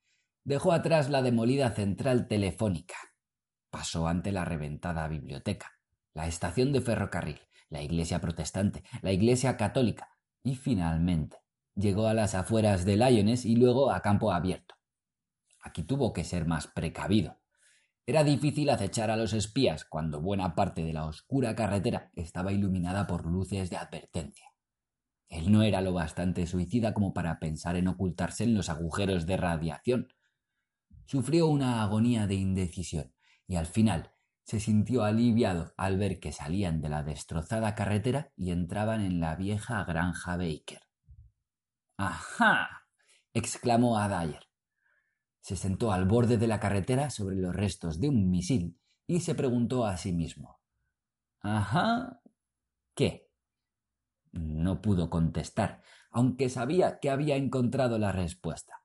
Dejó 0.44 0.72
atrás 0.72 1.10
la 1.10 1.22
demolida 1.22 1.70
central 1.70 2.26
telefónica. 2.26 2.96
Pasó 3.70 4.08
ante 4.08 4.32
la 4.32 4.44
reventada 4.44 5.06
biblioteca, 5.08 5.72
la 6.14 6.26
estación 6.26 6.72
de 6.72 6.80
ferrocarril, 6.80 7.40
la 7.68 7.82
iglesia 7.82 8.20
protestante, 8.20 8.82
la 9.02 9.12
iglesia 9.12 9.56
católica 9.56 10.16
y 10.42 10.56
finalmente 10.56 11.36
llegó 11.74 12.06
a 12.06 12.14
las 12.14 12.34
afueras 12.34 12.86
de 12.86 12.96
Lyons 12.96 13.44
y 13.44 13.56
luego 13.56 13.90
a 13.90 14.00
campo 14.00 14.32
abierto. 14.32 14.74
Aquí 15.60 15.82
tuvo 15.82 16.14
que 16.14 16.24
ser 16.24 16.46
más 16.46 16.66
precavido. 16.66 17.38
Era 18.06 18.24
difícil 18.24 18.70
acechar 18.70 19.10
a 19.10 19.16
los 19.16 19.34
espías 19.34 19.84
cuando 19.84 20.22
buena 20.22 20.54
parte 20.54 20.82
de 20.82 20.94
la 20.94 21.04
oscura 21.04 21.54
carretera 21.54 22.10
estaba 22.14 22.52
iluminada 22.52 23.06
por 23.06 23.26
luces 23.26 23.68
de 23.68 23.76
advertencia. 23.76 24.46
Él 25.28 25.52
no 25.52 25.62
era 25.62 25.82
lo 25.82 25.92
bastante 25.92 26.46
suicida 26.46 26.94
como 26.94 27.12
para 27.12 27.38
pensar 27.38 27.76
en 27.76 27.88
ocultarse 27.88 28.44
en 28.44 28.54
los 28.54 28.70
agujeros 28.70 29.26
de 29.26 29.36
radiación. 29.36 30.08
Sufrió 31.04 31.48
una 31.48 31.82
agonía 31.82 32.26
de 32.26 32.36
indecisión 32.36 33.12
y 33.48 33.56
al 33.56 33.66
final 33.66 34.12
se 34.44 34.60
sintió 34.60 35.02
aliviado 35.02 35.72
al 35.76 35.98
ver 35.98 36.20
que 36.20 36.32
salían 36.32 36.80
de 36.80 36.88
la 36.88 37.02
destrozada 37.02 37.74
carretera 37.74 38.32
y 38.36 38.52
entraban 38.52 39.00
en 39.00 39.20
la 39.20 39.34
vieja 39.34 39.84
granja 39.84 40.36
Baker. 40.36 40.82
¡Ajá! 41.96 42.86
exclamó 43.32 43.98
Adair. 43.98 44.40
Se 45.40 45.56
sentó 45.56 45.92
al 45.92 46.06
borde 46.06 46.36
de 46.36 46.46
la 46.46 46.60
carretera 46.60 47.10
sobre 47.10 47.36
los 47.36 47.54
restos 47.54 48.00
de 48.00 48.08
un 48.08 48.30
misil 48.30 48.78
y 49.06 49.20
se 49.20 49.34
preguntó 49.34 49.86
a 49.86 49.96
sí 49.96 50.12
mismo 50.12 50.60
¿Ajá? 51.40 52.20
¿Qué? 52.94 53.30
No 54.32 54.82
pudo 54.82 55.08
contestar, 55.08 55.82
aunque 56.10 56.48
sabía 56.48 56.98
que 57.00 57.10
había 57.10 57.36
encontrado 57.36 57.98
la 57.98 58.12
respuesta. 58.12 58.82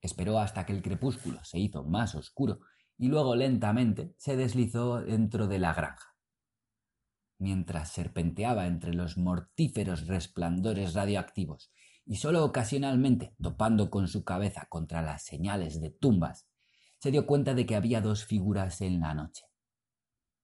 Esperó 0.00 0.38
hasta 0.38 0.66
que 0.66 0.72
el 0.72 0.82
crepúsculo 0.82 1.42
se 1.44 1.58
hizo 1.58 1.84
más 1.84 2.14
oscuro 2.14 2.60
y 3.02 3.08
luego 3.08 3.34
lentamente 3.34 4.14
se 4.16 4.36
deslizó 4.36 5.00
dentro 5.00 5.48
de 5.48 5.58
la 5.58 5.74
granja. 5.74 6.14
mientras 7.36 7.90
serpenteaba 7.90 8.68
entre 8.68 8.94
los 8.94 9.18
mortíferos 9.18 10.06
resplandores 10.06 10.94
radioactivos 10.94 11.72
y 12.06 12.14
sólo 12.18 12.44
ocasionalmente 12.44 13.34
topando 13.42 13.90
con 13.90 14.06
su 14.06 14.22
cabeza 14.22 14.66
contra 14.68 15.02
las 15.02 15.24
señales 15.24 15.80
de 15.80 15.90
tumbas, 15.90 16.46
se 17.00 17.10
dio 17.10 17.26
cuenta 17.26 17.54
de 17.54 17.66
que 17.66 17.74
había 17.74 18.00
dos 18.00 18.24
figuras 18.24 18.80
en 18.80 19.00
la 19.00 19.14
noche. 19.14 19.46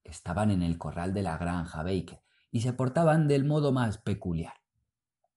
Estaban 0.02 0.50
en 0.50 0.62
el 0.62 0.78
corral 0.78 1.14
de 1.14 1.22
la 1.22 1.38
granja 1.38 1.84
Baker 1.84 2.24
y 2.50 2.62
se 2.62 2.72
portaban 2.72 3.28
del 3.28 3.44
modo 3.44 3.70
más 3.70 3.98
peculiar. 3.98 4.54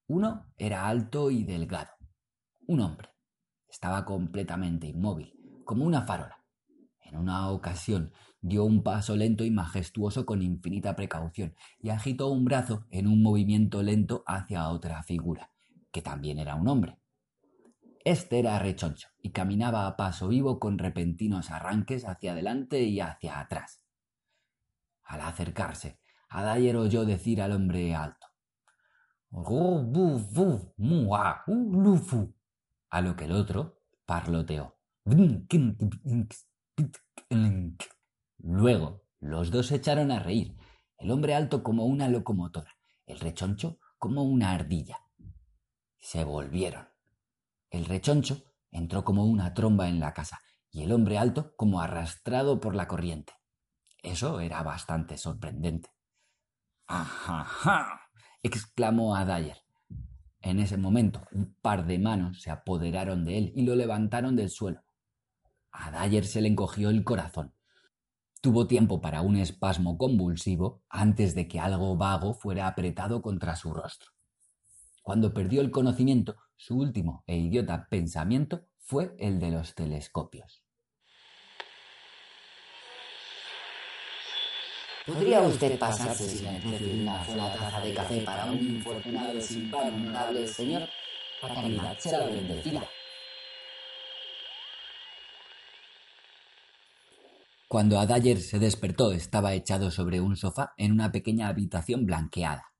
Uno 0.07 0.51
era 0.57 0.87
alto 0.87 1.29
y 1.29 1.43
delgado, 1.43 1.91
un 2.65 2.81
hombre. 2.81 3.09
Estaba 3.69 4.05
completamente 4.05 4.87
inmóvil, 4.87 5.35
como 5.65 5.85
una 5.85 6.01
farola. 6.01 6.40
En 7.11 7.19
una 7.19 7.49
ocasión 7.49 8.13
dio 8.39 8.63
un 8.63 8.83
paso 8.83 9.17
lento 9.17 9.43
y 9.43 9.51
majestuoso 9.51 10.25
con 10.25 10.41
infinita 10.41 10.95
precaución 10.95 11.53
y 11.81 11.89
agitó 11.89 12.29
un 12.29 12.45
brazo 12.45 12.85
en 12.89 13.07
un 13.07 13.21
movimiento 13.21 13.83
lento 13.83 14.23
hacia 14.25 14.69
otra 14.69 15.03
figura, 15.03 15.51
que 15.91 16.01
también 16.01 16.39
era 16.39 16.55
un 16.55 16.69
hombre. 16.69 16.97
Este 18.05 18.39
era 18.39 18.57
rechoncho 18.59 19.09
y 19.21 19.31
caminaba 19.31 19.87
a 19.87 19.97
paso 19.97 20.29
vivo 20.29 20.57
con 20.57 20.77
repentinos 20.77 21.51
arranques 21.51 22.07
hacia 22.07 22.31
adelante 22.31 22.81
y 22.83 23.01
hacia 23.01 23.41
atrás. 23.41 23.83
Al 25.03 25.19
acercarse, 25.19 25.99
Adair 26.29 26.77
oyó 26.77 27.03
decir 27.03 27.41
al 27.41 27.51
hombre 27.51 27.93
alto: 27.93 28.27
a 32.89 33.01
lo 33.01 33.15
que 33.17 33.25
el 33.25 33.31
otro 33.33 33.81
parloteó. 34.05 34.77
Luego, 38.37 39.03
los 39.19 39.51
dos 39.51 39.67
se 39.67 39.75
echaron 39.75 40.11
a 40.11 40.19
reír, 40.19 40.55
el 40.97 41.11
hombre 41.11 41.35
alto 41.35 41.63
como 41.63 41.85
una 41.85 42.09
locomotora, 42.09 42.75
el 43.05 43.19
rechoncho 43.19 43.79
como 43.97 44.23
una 44.23 44.51
ardilla. 44.51 44.99
Se 45.99 46.23
volvieron. 46.23 46.87
El 47.69 47.85
rechoncho 47.85 48.43
entró 48.71 49.03
como 49.03 49.25
una 49.25 49.53
tromba 49.53 49.87
en 49.89 49.99
la 49.99 50.13
casa 50.13 50.39
y 50.71 50.83
el 50.83 50.91
hombre 50.91 51.17
alto 51.17 51.55
como 51.55 51.81
arrastrado 51.81 52.59
por 52.59 52.75
la 52.75 52.87
corriente. 52.87 53.33
Eso 54.01 54.39
era 54.39 54.63
bastante 54.63 55.17
sorprendente. 55.17 55.89
¡Ajá! 56.87 58.09
exclamó 58.41 59.15
Adair. 59.15 59.57
En 60.41 60.59
ese 60.59 60.77
momento, 60.77 61.21
un 61.31 61.55
par 61.61 61.85
de 61.85 61.99
manos 61.99 62.41
se 62.41 62.49
apoderaron 62.49 63.23
de 63.23 63.37
él 63.37 63.53
y 63.55 63.63
lo 63.63 63.75
levantaron 63.75 64.35
del 64.35 64.49
suelo. 64.49 64.81
A 65.71 65.91
Dyer 65.91 66.25
se 66.25 66.41
le 66.41 66.47
encogió 66.47 66.89
el 66.89 67.03
corazón. 67.03 67.53
Tuvo 68.41 68.67
tiempo 68.67 69.01
para 69.01 69.21
un 69.21 69.37
espasmo 69.37 69.97
convulsivo 69.97 70.81
antes 70.89 71.35
de 71.35 71.47
que 71.47 71.59
algo 71.59 71.95
vago 71.95 72.33
fuera 72.33 72.67
apretado 72.67 73.21
contra 73.21 73.55
su 73.55 73.73
rostro. 73.73 74.11
Cuando 75.03 75.33
perdió 75.33 75.61
el 75.61 75.71
conocimiento, 75.71 76.37
su 76.57 76.77
último 76.77 77.23
e 77.27 77.37
idiota 77.37 77.87
pensamiento 77.89 78.65
fue 78.79 79.15
el 79.19 79.39
de 79.39 79.51
los 79.51 79.73
telescopios. 79.75 80.63
¿Podría 85.05 85.41
usted 85.41 85.79
pasarse 85.79 86.29
sin 86.29 86.47
el 86.47 87.01
una 87.01 87.23
taza 87.23 87.81
de 87.81 87.93
café 87.93 88.21
para 88.21 88.45
un 88.45 88.59
infortunado 88.59 89.41
sin 89.41 89.71
pan 89.71 89.93
honorable 89.93 90.47
señor? 90.47 90.87
La 91.41 91.55
caridad 91.55 91.97
será 91.97 92.25
bendecida. 92.27 92.87
Cuando 97.71 98.01
Adayer 98.01 98.41
se 98.41 98.59
despertó 98.59 99.13
estaba 99.13 99.53
echado 99.53 99.91
sobre 99.91 100.19
un 100.19 100.35
sofá 100.35 100.73
en 100.75 100.91
una 100.91 101.13
pequeña 101.13 101.47
habitación 101.47 102.05
blanqueada. 102.05 102.73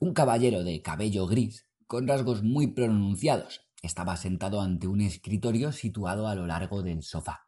Un 0.00 0.12
caballero 0.12 0.64
de 0.64 0.82
cabello 0.82 1.28
gris, 1.28 1.68
con 1.86 2.08
rasgos 2.08 2.42
muy 2.42 2.66
pronunciados, 2.66 3.70
estaba 3.80 4.16
sentado 4.16 4.60
ante 4.60 4.88
un 4.88 5.02
escritorio 5.02 5.70
situado 5.70 6.26
a 6.26 6.34
lo 6.34 6.48
largo 6.48 6.82
del 6.82 7.04
sofá, 7.04 7.46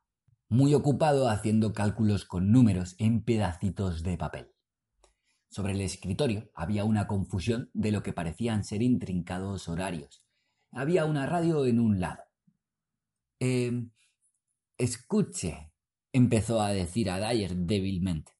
muy 0.48 0.72
ocupado 0.74 1.28
haciendo 1.28 1.72
cálculos 1.72 2.24
con 2.24 2.52
números 2.52 2.94
en 2.98 3.24
pedacitos 3.24 4.04
de 4.04 4.16
papel. 4.16 4.52
Sobre 5.48 5.72
el 5.72 5.80
escritorio 5.80 6.52
había 6.54 6.84
una 6.84 7.08
confusión 7.08 7.68
de 7.74 7.90
lo 7.90 8.04
que 8.04 8.12
parecían 8.12 8.62
ser 8.62 8.82
intrincados 8.82 9.68
horarios. 9.68 10.22
Había 10.70 11.04
una 11.04 11.26
radio 11.26 11.66
en 11.66 11.80
un 11.80 11.98
lado. 11.98 12.22
Eh, 13.40 13.88
escuche, 14.78 15.69
empezó 16.12 16.60
a 16.60 16.70
decir 16.70 17.10
a 17.10 17.18
Dyer 17.18 17.54
débilmente. 17.56 18.32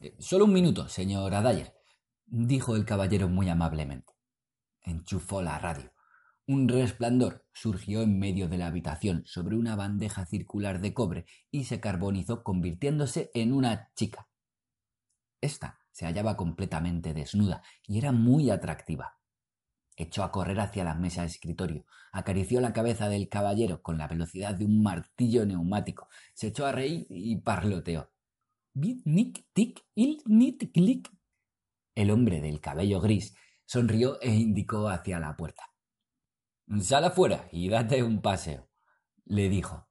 Eh, 0.00 0.14
solo 0.18 0.44
un 0.44 0.52
minuto, 0.52 0.88
señor 0.88 1.34
Adayer, 1.34 1.74
dijo 2.26 2.76
el 2.76 2.84
caballero 2.84 3.28
muy 3.28 3.48
amablemente. 3.48 4.12
Enchufó 4.82 5.42
la 5.42 5.58
radio. 5.58 5.92
Un 6.46 6.68
resplandor 6.68 7.44
surgió 7.52 8.02
en 8.02 8.18
medio 8.18 8.48
de 8.48 8.58
la 8.58 8.68
habitación 8.68 9.22
sobre 9.26 9.56
una 9.56 9.74
bandeja 9.74 10.26
circular 10.26 10.80
de 10.80 10.94
cobre 10.94 11.26
y 11.50 11.64
se 11.64 11.80
carbonizó 11.80 12.44
convirtiéndose 12.44 13.30
en 13.34 13.52
una 13.52 13.90
chica. 13.94 14.28
Esta 15.40 15.80
se 15.90 16.06
hallaba 16.06 16.36
completamente 16.36 17.14
desnuda 17.14 17.62
y 17.86 17.98
era 17.98 18.12
muy 18.12 18.50
atractiva 18.50 19.15
echó 19.96 20.22
a 20.22 20.30
correr 20.30 20.60
hacia 20.60 20.84
la 20.84 20.94
mesa 20.94 21.22
de 21.22 21.28
escritorio, 21.28 21.86
acarició 22.12 22.60
la 22.60 22.72
cabeza 22.72 23.08
del 23.08 23.28
caballero 23.28 23.82
con 23.82 23.98
la 23.98 24.06
velocidad 24.06 24.54
de 24.54 24.66
un 24.66 24.82
martillo 24.82 25.44
neumático, 25.46 26.08
se 26.34 26.48
echó 26.48 26.66
a 26.66 26.72
reír 26.72 27.06
y 27.08 27.36
parloteó. 27.36 28.12
Nick, 28.74 29.46
tic, 29.54 29.84
il, 29.94 30.22
nit, 30.26 30.70
clic. 30.72 31.10
El 31.94 32.10
hombre 32.10 32.42
del 32.42 32.60
cabello 32.60 33.00
gris 33.00 33.34
sonrió 33.64 34.20
e 34.20 34.34
indicó 34.34 34.90
hacia 34.90 35.18
la 35.18 35.34
puerta. 35.34 35.72
Sal 36.80 37.04
afuera 37.04 37.48
y 37.50 37.70
date 37.70 38.02
un 38.02 38.20
paseo, 38.20 38.68
le 39.24 39.48
dijo. 39.48 39.88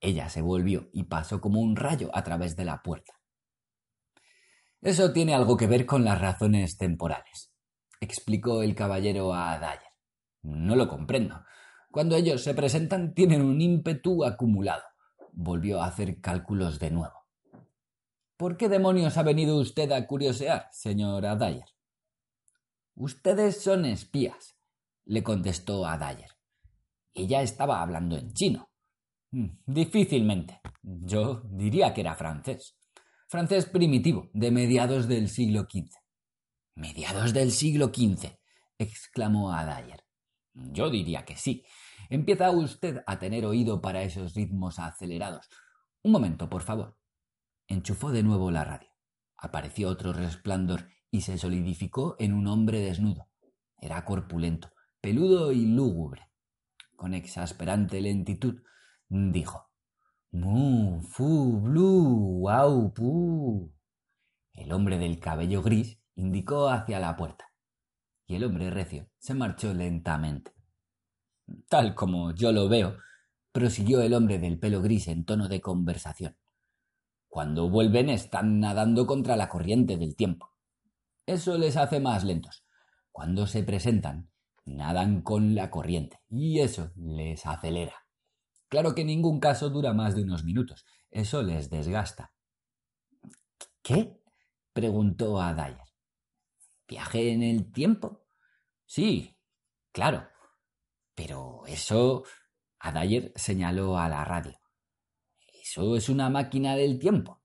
Ella 0.00 0.28
se 0.28 0.42
volvió 0.42 0.90
y 0.92 1.04
pasó 1.04 1.40
como 1.40 1.60
un 1.60 1.74
rayo 1.74 2.10
a 2.12 2.22
través 2.22 2.56
de 2.56 2.66
la 2.66 2.82
puerta. 2.82 3.14
Eso 4.82 5.12
tiene 5.14 5.34
algo 5.34 5.56
que 5.56 5.66
ver 5.66 5.86
con 5.86 6.04
las 6.04 6.20
razones 6.20 6.76
temporales 6.76 7.55
explicó 8.00 8.62
el 8.62 8.74
caballero 8.74 9.34
a 9.34 9.58
Dyer. 9.58 9.92
No 10.42 10.76
lo 10.76 10.88
comprendo. 10.88 11.44
Cuando 11.90 12.16
ellos 12.16 12.42
se 12.42 12.54
presentan 12.54 13.14
tienen 13.14 13.42
un 13.42 13.60
ímpetu 13.60 14.24
acumulado. 14.24 14.82
Volvió 15.32 15.80
a 15.80 15.86
hacer 15.86 16.20
cálculos 16.20 16.78
de 16.78 16.90
nuevo. 16.90 17.26
¿Por 18.36 18.56
qué 18.56 18.68
demonios 18.68 19.16
ha 19.16 19.22
venido 19.22 19.58
usted 19.58 19.90
a 19.92 20.06
curiosear, 20.06 20.68
señora 20.70 21.36
Dyer? 21.36 21.64
Ustedes 22.94 23.62
son 23.62 23.86
espías, 23.86 24.58
le 25.04 25.22
contestó 25.22 25.86
a 25.86 25.96
Dyer. 25.96 26.30
Ella 27.14 27.40
estaba 27.42 27.80
hablando 27.80 28.16
en 28.16 28.32
chino. 28.32 28.68
Mm, 29.30 29.48
difícilmente. 29.66 30.60
Yo 30.82 31.42
diría 31.50 31.94
que 31.94 32.02
era 32.02 32.14
francés. 32.14 32.76
Francés 33.28 33.66
primitivo, 33.66 34.30
de 34.34 34.50
mediados 34.50 35.08
del 35.08 35.28
siglo 35.28 35.62
XV. 35.62 35.90
Mediados 36.76 37.32
del 37.32 37.52
siglo 37.52 37.86
XV, 37.86 38.38
exclamó 38.76 39.50
Adair. 39.50 40.04
Yo 40.52 40.90
diría 40.90 41.24
que 41.24 41.34
sí. 41.34 41.64
Empieza 42.10 42.50
usted 42.50 43.02
a 43.06 43.18
tener 43.18 43.46
oído 43.46 43.80
para 43.80 44.02
esos 44.02 44.34
ritmos 44.34 44.78
acelerados. 44.78 45.48
Un 46.02 46.12
momento, 46.12 46.50
por 46.50 46.60
favor. 46.60 46.98
Enchufó 47.66 48.12
de 48.12 48.22
nuevo 48.22 48.50
la 48.50 48.64
radio. 48.64 48.90
Apareció 49.38 49.88
otro 49.88 50.12
resplandor 50.12 50.90
y 51.10 51.22
se 51.22 51.38
solidificó 51.38 52.14
en 52.18 52.34
un 52.34 52.46
hombre 52.46 52.80
desnudo. 52.80 53.30
Era 53.80 54.04
corpulento, 54.04 54.70
peludo 55.00 55.52
y 55.52 55.64
lúgubre. 55.64 56.28
Con 56.94 57.14
exasperante 57.14 58.02
lentitud 58.02 58.60
dijo 59.08 59.70
Mu, 60.30 61.00
fu, 61.00 61.58
blu, 61.58 62.50
au, 62.50 62.92
pu. 62.92 63.72
El 64.52 64.72
hombre 64.72 64.98
del 64.98 65.18
cabello 65.18 65.62
gris 65.62 65.98
indicó 66.16 66.68
hacia 66.68 66.98
la 66.98 67.16
puerta, 67.16 67.52
y 68.26 68.34
el 68.34 68.44
hombre 68.44 68.70
recio 68.70 69.08
se 69.18 69.34
marchó 69.34 69.72
lentamente. 69.72 70.52
Tal 71.68 71.94
como 71.94 72.34
yo 72.34 72.52
lo 72.52 72.68
veo, 72.68 72.96
prosiguió 73.52 74.00
el 74.00 74.14
hombre 74.14 74.38
del 74.38 74.58
pelo 74.58 74.82
gris 74.82 75.08
en 75.08 75.24
tono 75.24 75.48
de 75.48 75.60
conversación. 75.60 76.36
Cuando 77.28 77.70
vuelven 77.70 78.10
están 78.10 78.60
nadando 78.60 79.06
contra 79.06 79.36
la 79.36 79.48
corriente 79.48 79.96
del 79.96 80.16
tiempo. 80.16 80.52
Eso 81.26 81.58
les 81.58 81.76
hace 81.76 82.00
más 82.00 82.24
lentos. 82.24 82.64
Cuando 83.12 83.46
se 83.46 83.62
presentan, 83.62 84.30
nadan 84.64 85.22
con 85.22 85.54
la 85.54 85.70
corriente, 85.70 86.20
y 86.28 86.60
eso 86.60 86.92
les 86.96 87.46
acelera. 87.46 88.06
Claro 88.68 88.94
que 88.94 89.04
ningún 89.04 89.38
caso 89.38 89.70
dura 89.70 89.92
más 89.92 90.16
de 90.16 90.22
unos 90.22 90.44
minutos. 90.44 90.84
Eso 91.10 91.42
les 91.42 91.70
desgasta. 91.70 92.32
¿Qué? 93.82 94.20
preguntó 94.72 95.40
a. 95.40 95.85
¿Viaje 96.88 97.32
en 97.32 97.42
el 97.42 97.72
tiempo? 97.72 98.26
Sí, 98.84 99.36
claro. 99.92 100.28
Pero 101.14 101.62
eso... 101.66 102.24
Adayer 102.78 103.32
señaló 103.34 103.98
a 103.98 104.08
la 104.08 104.24
radio. 104.24 104.60
Eso 105.60 105.96
es 105.96 106.08
una 106.08 106.30
máquina 106.30 106.76
del 106.76 106.98
tiempo. 106.98 107.42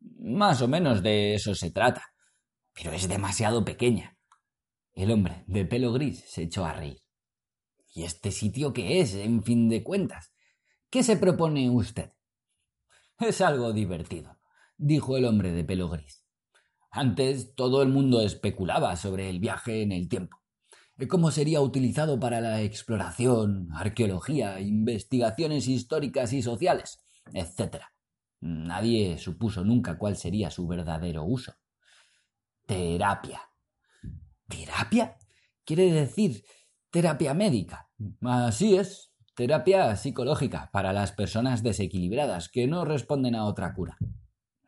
Más 0.00 0.62
o 0.62 0.68
menos 0.68 1.02
de 1.02 1.34
eso 1.34 1.54
se 1.54 1.70
trata. 1.70 2.14
pero 2.72 2.92
es 2.92 3.08
demasiado 3.08 3.64
pequeña. 3.64 4.18
El 4.94 5.10
hombre 5.10 5.44
de 5.46 5.64
pelo 5.64 5.92
gris 5.92 6.24
se 6.26 6.42
echó 6.42 6.64
a 6.64 6.72
reír. 6.72 7.02
¿Y 7.94 8.04
este 8.04 8.30
sitio 8.30 8.72
qué 8.72 9.00
es, 9.00 9.14
en 9.14 9.42
fin 9.42 9.68
de 9.68 9.82
cuentas? 9.82 10.32
¿Qué 10.90 11.02
se 11.02 11.16
propone 11.16 11.70
usted? 11.70 12.12
Es 13.18 13.40
algo 13.40 13.72
divertido, 13.72 14.40
dijo 14.76 15.16
el 15.16 15.26
hombre 15.26 15.52
de 15.52 15.64
pelo 15.64 15.88
gris. 15.88 16.21
Antes 16.92 17.54
todo 17.54 17.82
el 17.82 17.88
mundo 17.88 18.20
especulaba 18.20 18.94
sobre 18.96 19.30
el 19.30 19.40
viaje 19.40 19.80
en 19.80 19.92
el 19.92 20.08
tiempo, 20.08 20.42
cómo 21.08 21.30
sería 21.30 21.60
utilizado 21.60 22.18
para 22.20 22.40
la 22.40 22.62
exploración, 22.62 23.68
arqueología, 23.72 24.60
investigaciones 24.60 25.68
históricas 25.68 26.32
y 26.32 26.42
sociales, 26.42 27.00
etc. 27.32 27.84
Nadie 28.40 29.18
supuso 29.18 29.64
nunca 29.64 29.98
cuál 29.98 30.16
sería 30.16 30.50
su 30.50 30.66
verdadero 30.66 31.24
uso. 31.24 31.54
Terapia. 32.66 33.40
¿Terapia? 34.48 35.16
Quiere 35.64 35.90
decir 35.92 36.44
terapia 36.90 37.34
médica. 37.34 37.88
Así 38.20 38.76
es, 38.76 39.12
terapia 39.34 39.96
psicológica 39.96 40.70
para 40.72 40.92
las 40.92 41.12
personas 41.12 41.62
desequilibradas 41.62 42.48
que 42.48 42.66
no 42.66 42.84
responden 42.84 43.34
a 43.34 43.46
otra 43.46 43.74
cura. 43.74 43.96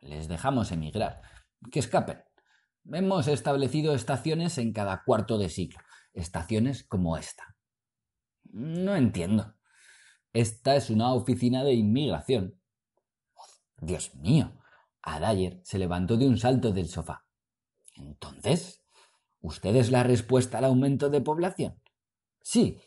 Les 0.01 0.27
dejamos 0.27 0.71
emigrar, 0.71 1.21
que 1.71 1.79
escapen. 1.79 2.23
Hemos 2.91 3.27
establecido 3.27 3.95
estaciones 3.95 4.57
en 4.57 4.73
cada 4.73 5.03
cuarto 5.03 5.37
de 5.37 5.49
siglo, 5.49 5.79
estaciones 6.13 6.83
como 6.83 7.17
esta. 7.17 7.55
No 8.43 8.95
entiendo. 8.95 9.55
Esta 10.33 10.75
es 10.75 10.89
una 10.89 11.13
oficina 11.13 11.63
de 11.63 11.73
inmigración. 11.73 12.59
Dios 13.77 14.15
mío. 14.15 14.51
Adayer 15.01 15.61
se 15.63 15.77
levantó 15.77 16.17
de 16.17 16.27
un 16.27 16.37
salto 16.37 16.71
del 16.71 16.89
sofá. 16.89 17.25
Entonces, 17.95 18.83
¿usted 19.39 19.75
es 19.75 19.91
la 19.91 20.03
respuesta 20.03 20.57
al 20.57 20.65
aumento 20.65 21.09
de 21.09 21.21
población? 21.21 21.81
Sí, 22.41 22.79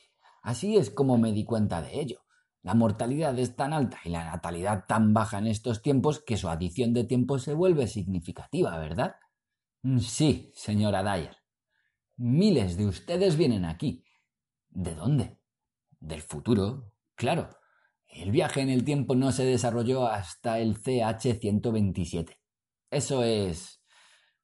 así 0.42 0.76
es 0.76 0.90
como 0.90 1.16
me 1.16 1.32
di 1.32 1.44
cuenta 1.44 1.80
de 1.80 2.00
ello. 2.00 2.20
La 2.68 2.74
mortalidad 2.74 3.38
es 3.38 3.56
tan 3.56 3.72
alta 3.72 3.98
y 4.04 4.10
la 4.10 4.26
natalidad 4.26 4.84
tan 4.86 5.14
baja 5.14 5.38
en 5.38 5.46
estos 5.46 5.80
tiempos 5.80 6.22
que 6.22 6.36
su 6.36 6.50
adición 6.50 6.92
de 6.92 7.04
tiempo 7.04 7.38
se 7.38 7.54
vuelve 7.54 7.86
significativa, 7.86 8.76
¿verdad? 8.76 9.16
Sí, 10.00 10.52
señora 10.54 11.02
Dyer. 11.02 11.34
Miles 12.18 12.76
de 12.76 12.84
ustedes 12.84 13.38
vienen 13.38 13.64
aquí. 13.64 14.04
¿De 14.68 14.94
dónde? 14.94 15.38
Del 15.98 16.20
futuro, 16.20 16.92
claro. 17.14 17.48
El 18.06 18.32
viaje 18.32 18.60
en 18.60 18.68
el 18.68 18.84
tiempo 18.84 19.14
no 19.14 19.32
se 19.32 19.46
desarrolló 19.46 20.06
hasta 20.06 20.58
el 20.58 20.76
CH-127. 20.76 22.36
Eso 22.90 23.24
es. 23.24 23.80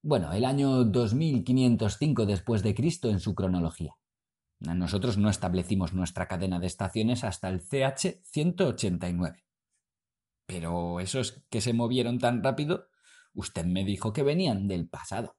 Bueno, 0.00 0.32
el 0.32 0.46
año 0.46 0.82
2505 0.84 2.24
después 2.24 2.62
de 2.62 2.74
Cristo 2.74 3.10
en 3.10 3.20
su 3.20 3.34
cronología. 3.34 3.94
Nosotros 4.72 5.18
no 5.18 5.28
establecimos 5.28 5.92
nuestra 5.92 6.26
cadena 6.26 6.58
de 6.58 6.66
estaciones 6.66 7.24
hasta 7.24 7.48
el 7.48 7.60
CH-189. 7.60 9.44
Pero 10.46 11.00
esos 11.00 11.44
que 11.50 11.60
se 11.60 11.72
movieron 11.72 12.18
tan 12.18 12.42
rápido, 12.42 12.88
usted 13.34 13.66
me 13.66 13.84
dijo 13.84 14.12
que 14.12 14.22
venían 14.22 14.68
del 14.68 14.88
pasado. 14.88 15.36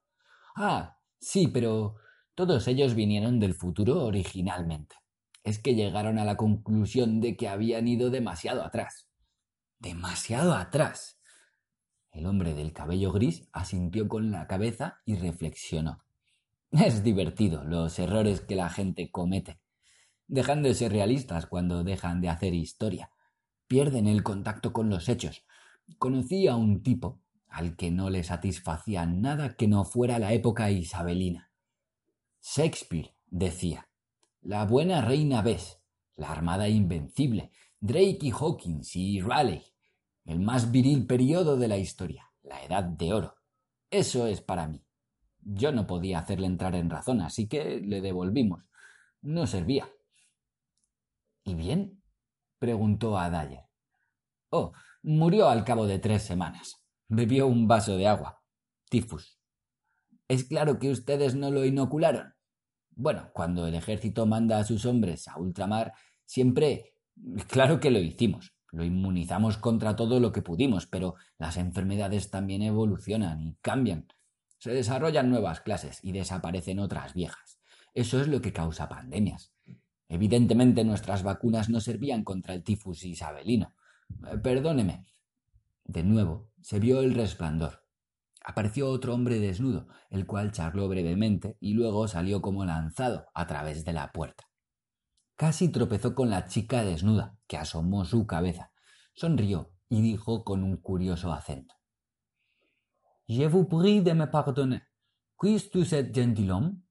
Ah, 0.56 1.00
sí, 1.20 1.48
pero 1.48 1.96
todos 2.36 2.68
ellos 2.68 2.94
vinieron 2.94 3.40
del 3.40 3.54
futuro 3.54 4.04
originalmente 4.04 4.96
es 5.46 5.60
que 5.60 5.76
llegaron 5.76 6.18
a 6.18 6.26
la 6.26 6.36
conclusión 6.36 7.22
de 7.22 7.38
que 7.38 7.48
habían 7.48 7.88
ido 7.88 8.10
demasiado 8.10 8.66
atrás. 8.66 9.08
Demasiado 9.78 10.56
atrás. 10.56 11.22
El 12.12 12.26
hombre 12.26 12.56
del 12.56 12.74
cabello 12.74 13.12
gris 13.12 13.48
asintió 13.54 14.08
con 14.10 14.32
la 14.32 14.48
cabeza 14.48 15.02
y 15.06 15.16
reflexionó. 15.16 16.04
Es 16.84 17.04
divertido 17.04 17.64
los 17.64 17.98
errores 18.00 18.42
que 18.42 18.56
la 18.56 18.70
gente 18.70 19.10
comete. 19.10 19.60
Dejan 20.28 20.62
de 20.62 20.74
ser 20.74 20.92
realistas 20.92 21.46
cuando 21.46 21.84
dejan 21.84 22.20
de 22.20 22.28
hacer 22.28 22.54
historia. 22.54 23.12
Pierden 23.68 24.08
el 24.08 24.24
contacto 24.24 24.74
con 24.74 24.90
los 24.90 25.08
hechos. 25.08 25.46
Conocí 25.98 26.48
a 26.48 26.56
un 26.56 26.84
tipo 26.84 27.22
al 27.48 27.78
que 27.78 27.92
no 27.92 28.10
le 28.10 28.24
satisfacía 28.24 29.06
nada 29.06 29.56
que 29.56 29.68
no 29.68 29.86
fuera 29.86 30.20
la 30.20 30.34
época 30.34 30.70
isabelina. 30.70 31.50
Shakespeare 32.42 33.16
decía 33.28 33.88
la 34.42 34.66
buena 34.66 35.02
reina 35.02 35.42
Bess, 35.42 35.80
la 36.18 36.32
armada 36.32 36.68
invencible, 36.68 37.52
Drake 37.80 38.20
y 38.22 38.32
Hawkins 38.32 38.96
y 38.96 39.22
Raleigh, 39.22 39.64
el 40.26 40.40
más 40.42 40.72
viril 40.72 41.08
periodo 41.08 41.56
de 41.56 41.68
la 41.70 41.78
historia, 41.78 42.32
la 42.44 42.62
edad 42.64 42.84
de 42.84 43.14
oro. 43.14 43.36
Eso 43.90 44.28
es 44.28 44.42
para 44.42 44.68
mí. 44.68 44.85
Yo 45.46 45.72
no 45.72 45.86
podía 45.86 46.20
hacerle 46.20 46.48
entrar 46.48 46.76
en 46.76 46.90
razón, 46.90 47.22
así 47.22 47.48
que 47.48 47.80
le 47.80 48.02
devolvimos. 48.02 48.64
No 49.22 49.46
servía. 49.46 49.88
¿Y 51.44 51.54
bien? 51.54 52.02
preguntó 52.58 53.20
a 53.20 53.30
Dyer. 53.30 53.66
Oh, 54.50 54.74
murió 55.04 55.48
al 55.48 55.64
cabo 55.64 55.86
de 55.86 56.00
tres 56.00 56.24
semanas. 56.24 56.84
Bebió 57.08 57.46
un 57.46 57.68
vaso 57.68 57.96
de 57.96 58.08
agua. 58.08 58.42
Tifus. 58.90 59.40
Es 60.28 60.46
claro 60.46 60.80
que 60.80 60.90
ustedes 60.90 61.36
no 61.36 61.52
lo 61.52 61.64
inocularon. 61.64 62.34
Bueno, 62.90 63.30
cuando 63.32 63.68
el 63.68 63.76
ejército 63.76 64.26
manda 64.26 64.58
a 64.58 64.64
sus 64.64 64.86
hombres 64.86 65.28
a 65.28 65.38
ultramar, 65.38 65.94
siempre... 66.26 66.94
Claro 67.48 67.80
que 67.80 67.92
lo 67.92 68.00
hicimos. 68.00 68.56
Lo 68.72 68.84
inmunizamos 68.84 69.58
contra 69.58 69.96
todo 69.96 70.20
lo 70.20 70.32
que 70.32 70.42
pudimos, 70.42 70.88
pero 70.88 71.16
las 71.38 71.58
enfermedades 71.58 72.32
también 72.32 72.64
evolucionan 72.64 73.42
y 73.42 73.56
cambian. 73.62 74.08
Se 74.58 74.72
desarrollan 74.72 75.30
nuevas 75.30 75.62
clases 75.62 76.00
y 76.04 76.12
desaparecen 76.12 76.80
otras 76.80 77.14
viejas. 77.14 77.60
Eso 77.94 78.20
es 78.22 78.28
lo 78.28 78.42
que 78.42 78.54
causa 78.54 78.90
pandemias. 78.90 79.54
Evidentemente 80.08 80.84
nuestras 80.84 81.24
vacunas 81.24 81.70
no 81.70 81.80
servían 81.80 82.24
contra 82.24 82.54
el 82.54 82.64
tifus 82.64 83.04
isabelino. 83.06 83.76
Eh, 84.32 84.38
perdóneme. 84.38 85.06
De 85.84 86.04
nuevo 86.04 86.52
se 86.62 86.80
vio 86.80 87.02
el 87.02 87.14
resplandor 87.14 87.86
apareció 88.46 88.90
otro 88.90 89.14
hombre 89.14 89.40
desnudo, 89.40 89.88
el 90.10 90.28
cual 90.28 90.52
charló 90.52 90.88
brevemente 90.88 91.58
y 91.60 91.74
luego 91.74 92.08
salió 92.08 92.42
como 92.42 92.64
lanzado 92.64 93.26
a 93.34 93.48
través 93.48 93.84
de 93.84 93.94
la 93.94 94.12
puerta. 94.12 94.46
Casi 95.36 95.70
tropezó 95.70 96.16
con 96.16 96.30
la 96.30 96.46
chica 96.46 96.84
desnuda, 96.84 97.38
que 97.48 97.58
asomó 97.58 98.06
su 98.06 98.28
cabeza, 98.28 98.72
sonrió 99.14 99.72
y 99.90 100.02
dijo 100.02 100.44
con 100.44 100.64
un 100.64 100.78
curioso 100.78 101.34
acento. 101.34 101.75
Je 103.28 103.48
vous 103.48 103.66
prie 103.66 104.02
de 104.02 104.14
me 104.14 104.26
pardonner. 104.26 104.82
Cet 105.42 106.14
gentilhomme? 106.14 106.84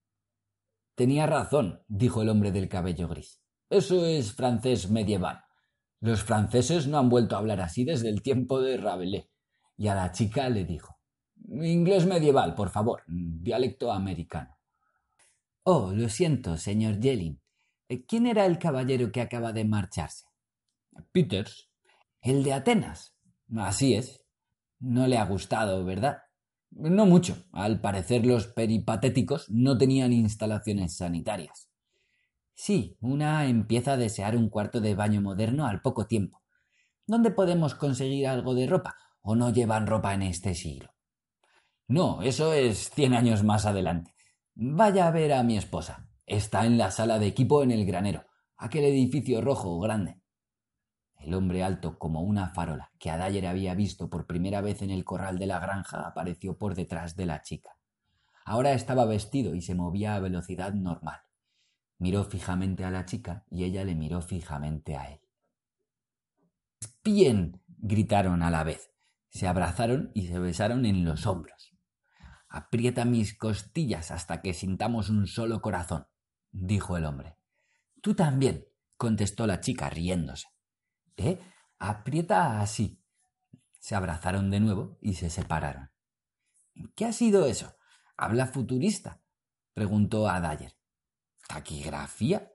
Tenía 0.95 1.27
razón, 1.27 1.83
dijo 1.89 2.23
el 2.23 2.29
hombre 2.29 2.53
del 2.53 2.69
cabello 2.69 3.09
gris. 3.09 3.41
Eso 3.71 4.05
es 4.07 4.33
francés 4.33 4.91
medieval. 4.91 5.43
Los 6.01 6.23
franceses 6.23 6.87
no 6.87 6.99
han 6.99 7.09
vuelto 7.09 7.35
a 7.35 7.39
hablar 7.39 7.61
así 7.61 7.85
desde 7.85 8.09
el 8.09 8.23
tiempo 8.23 8.61
de 8.61 8.77
Rabelais. 8.77 9.29
Y 9.77 9.89
a 9.89 9.95
la 9.95 10.13
chica 10.13 10.49
le 10.49 10.65
dijo 10.65 10.99
Inglés 11.49 12.07
medieval, 12.07 12.55
por 12.55 12.71
favor. 12.71 13.03
Dialecto 13.07 13.93
americano. 13.93 14.57
Oh, 15.63 15.93
lo 15.93 16.09
siento, 16.09 16.57
señor 16.57 17.01
Jelling. 17.01 17.41
¿Quién 18.07 18.27
era 18.27 18.47
el 18.47 18.59
caballero 18.59 19.11
que 19.13 19.21
acaba 19.21 19.53
de 19.53 19.65
marcharse? 19.65 20.27
Peters. 21.13 21.71
¿El 22.21 22.43
de 22.43 22.53
Atenas? 22.53 23.17
Así 23.57 23.95
es. 23.95 24.24
No 24.87 25.07
le 25.07 25.17
ha 25.17 25.25
gustado, 25.25 25.83
¿verdad? 25.83 26.19
No 26.71 27.07
mucho. 27.07 27.39
Al 27.53 27.81
parecer 27.81 28.27
los 28.27 28.49
peripatéticos 28.49 29.49
no 29.49 29.79
tenían 29.79 30.13
instalaciones 30.13 30.99
sanitarias. 30.99 31.71
Sí, 32.55 32.99
una 33.01 33.47
empieza 33.47 33.95
a 33.95 33.97
desear 33.97 34.37
un 34.37 34.51
cuarto 34.51 34.83
de 34.83 34.95
baño 34.95 35.23
moderno 35.23 35.67
al 35.67 35.81
poco 35.81 36.07
tiempo. 36.07 36.43
¿Dónde 37.07 37.31
podemos 37.31 37.75
conseguir 37.75 38.29
algo 38.29 38.55
de 38.55 38.67
ropa? 38.67 38.99
¿O 39.23 39.35
no 39.35 39.51
llevan 39.51 39.87
ropa 39.87 40.13
en 40.13 40.21
este 40.21 40.55
siglo? 40.55 40.91
No, 41.89 42.21
eso 42.21 42.53
es 42.53 42.91
cien 42.91 43.15
años 43.15 43.43
más 43.43 43.65
adelante. 43.65 44.15
Vaya 44.55 45.07
a 45.07 45.13
ver 45.13 45.33
a 45.33 45.43
mi 45.43 45.57
esposa. 45.57 46.11
Está 46.27 46.67
en 46.67 46.77
la 46.77 46.91
sala 46.91 47.19
de 47.19 47.29
equipo 47.29 47.63
en 47.63 47.71
el 47.71 47.87
granero, 47.87 48.27
aquel 48.59 48.85
edificio 48.85 49.41
rojo 49.41 49.81
grande. 49.81 50.21
El 51.25 51.33
hombre 51.33 51.65
alto 51.65 51.99
como 51.99 52.21
una 52.21 52.51
farola 52.51 52.93
que 52.99 53.11
Adayer 53.11 53.47
había 53.47 53.75
visto 53.75 54.11
por 54.11 54.27
primera 54.27 54.61
vez 54.61 54.83
en 54.83 54.91
el 54.91 55.05
corral 55.05 55.39
de 55.39 55.47
la 55.47 55.59
granja 55.59 56.07
apareció 56.07 56.59
por 56.59 56.75
detrás 56.75 57.17
de 57.17 57.25
la 57.25 57.41
chica. 57.41 57.79
Ahora 58.45 58.75
estaba 58.75 59.07
vestido 59.07 59.55
y 59.55 59.63
se 59.63 59.75
movía 59.75 60.17
a 60.17 60.21
velocidad 60.21 60.75
normal. 60.75 61.23
Miró 61.97 62.25
fijamente 62.25 62.85
a 62.85 62.91
la 62.91 63.07
chica 63.07 63.47
y 63.49 63.65
ella 63.65 63.85
le 63.85 63.95
miró 63.95 64.21
fijamente 64.21 64.97
a 64.97 65.13
él. 65.13 65.21
Bien. 67.03 67.63
gritaron 67.69 68.43
a 68.43 68.51
la 68.51 68.63
vez. 68.63 68.91
Se 69.31 69.49
abrazaron 69.49 70.11
y 70.15 70.27
se 70.27 70.39
besaron 70.39 70.85
en 70.85 71.07
los 71.07 71.27
hombros. 71.27 71.73
Aprieta 72.51 73.07
mis 73.07 73.37
costillas 73.37 74.11
hasta 74.11 74.43
que 74.43 74.53
sintamos 74.53 75.09
un 75.09 75.27
solo 75.27 75.63
corazón, 75.63 76.07
dijo 76.53 76.99
el 76.99 77.07
hombre. 77.07 77.39
Tú 78.03 78.15
también, 78.15 78.67
contestó 78.99 79.47
la 79.47 79.61
chica 79.61 79.89
riéndose. 79.89 80.54
¿Eh? 81.17 81.39
Aprieta 81.79 82.61
así. 82.61 83.01
Se 83.79 83.95
abrazaron 83.95 84.51
de 84.51 84.61
nuevo 84.61 84.99
y 85.01 85.15
se 85.15 85.31
separaron. 85.31 85.91
¿Qué 86.95 87.05
ha 87.05 87.13
sido 87.13 87.47
eso? 87.47 87.77
¿Habla 88.17 88.47
futurista? 88.47 89.23
preguntó 89.75 90.29
a 90.29 90.41
Dyer. 90.41 90.73
¿Taquigrafía? 91.49 92.53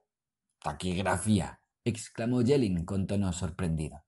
Taquigrafía, 0.62 1.62
exclamó 1.84 2.42
Yelin 2.42 2.86
con 2.86 3.08
tono 3.08 3.32
sorprendido. 3.32 4.04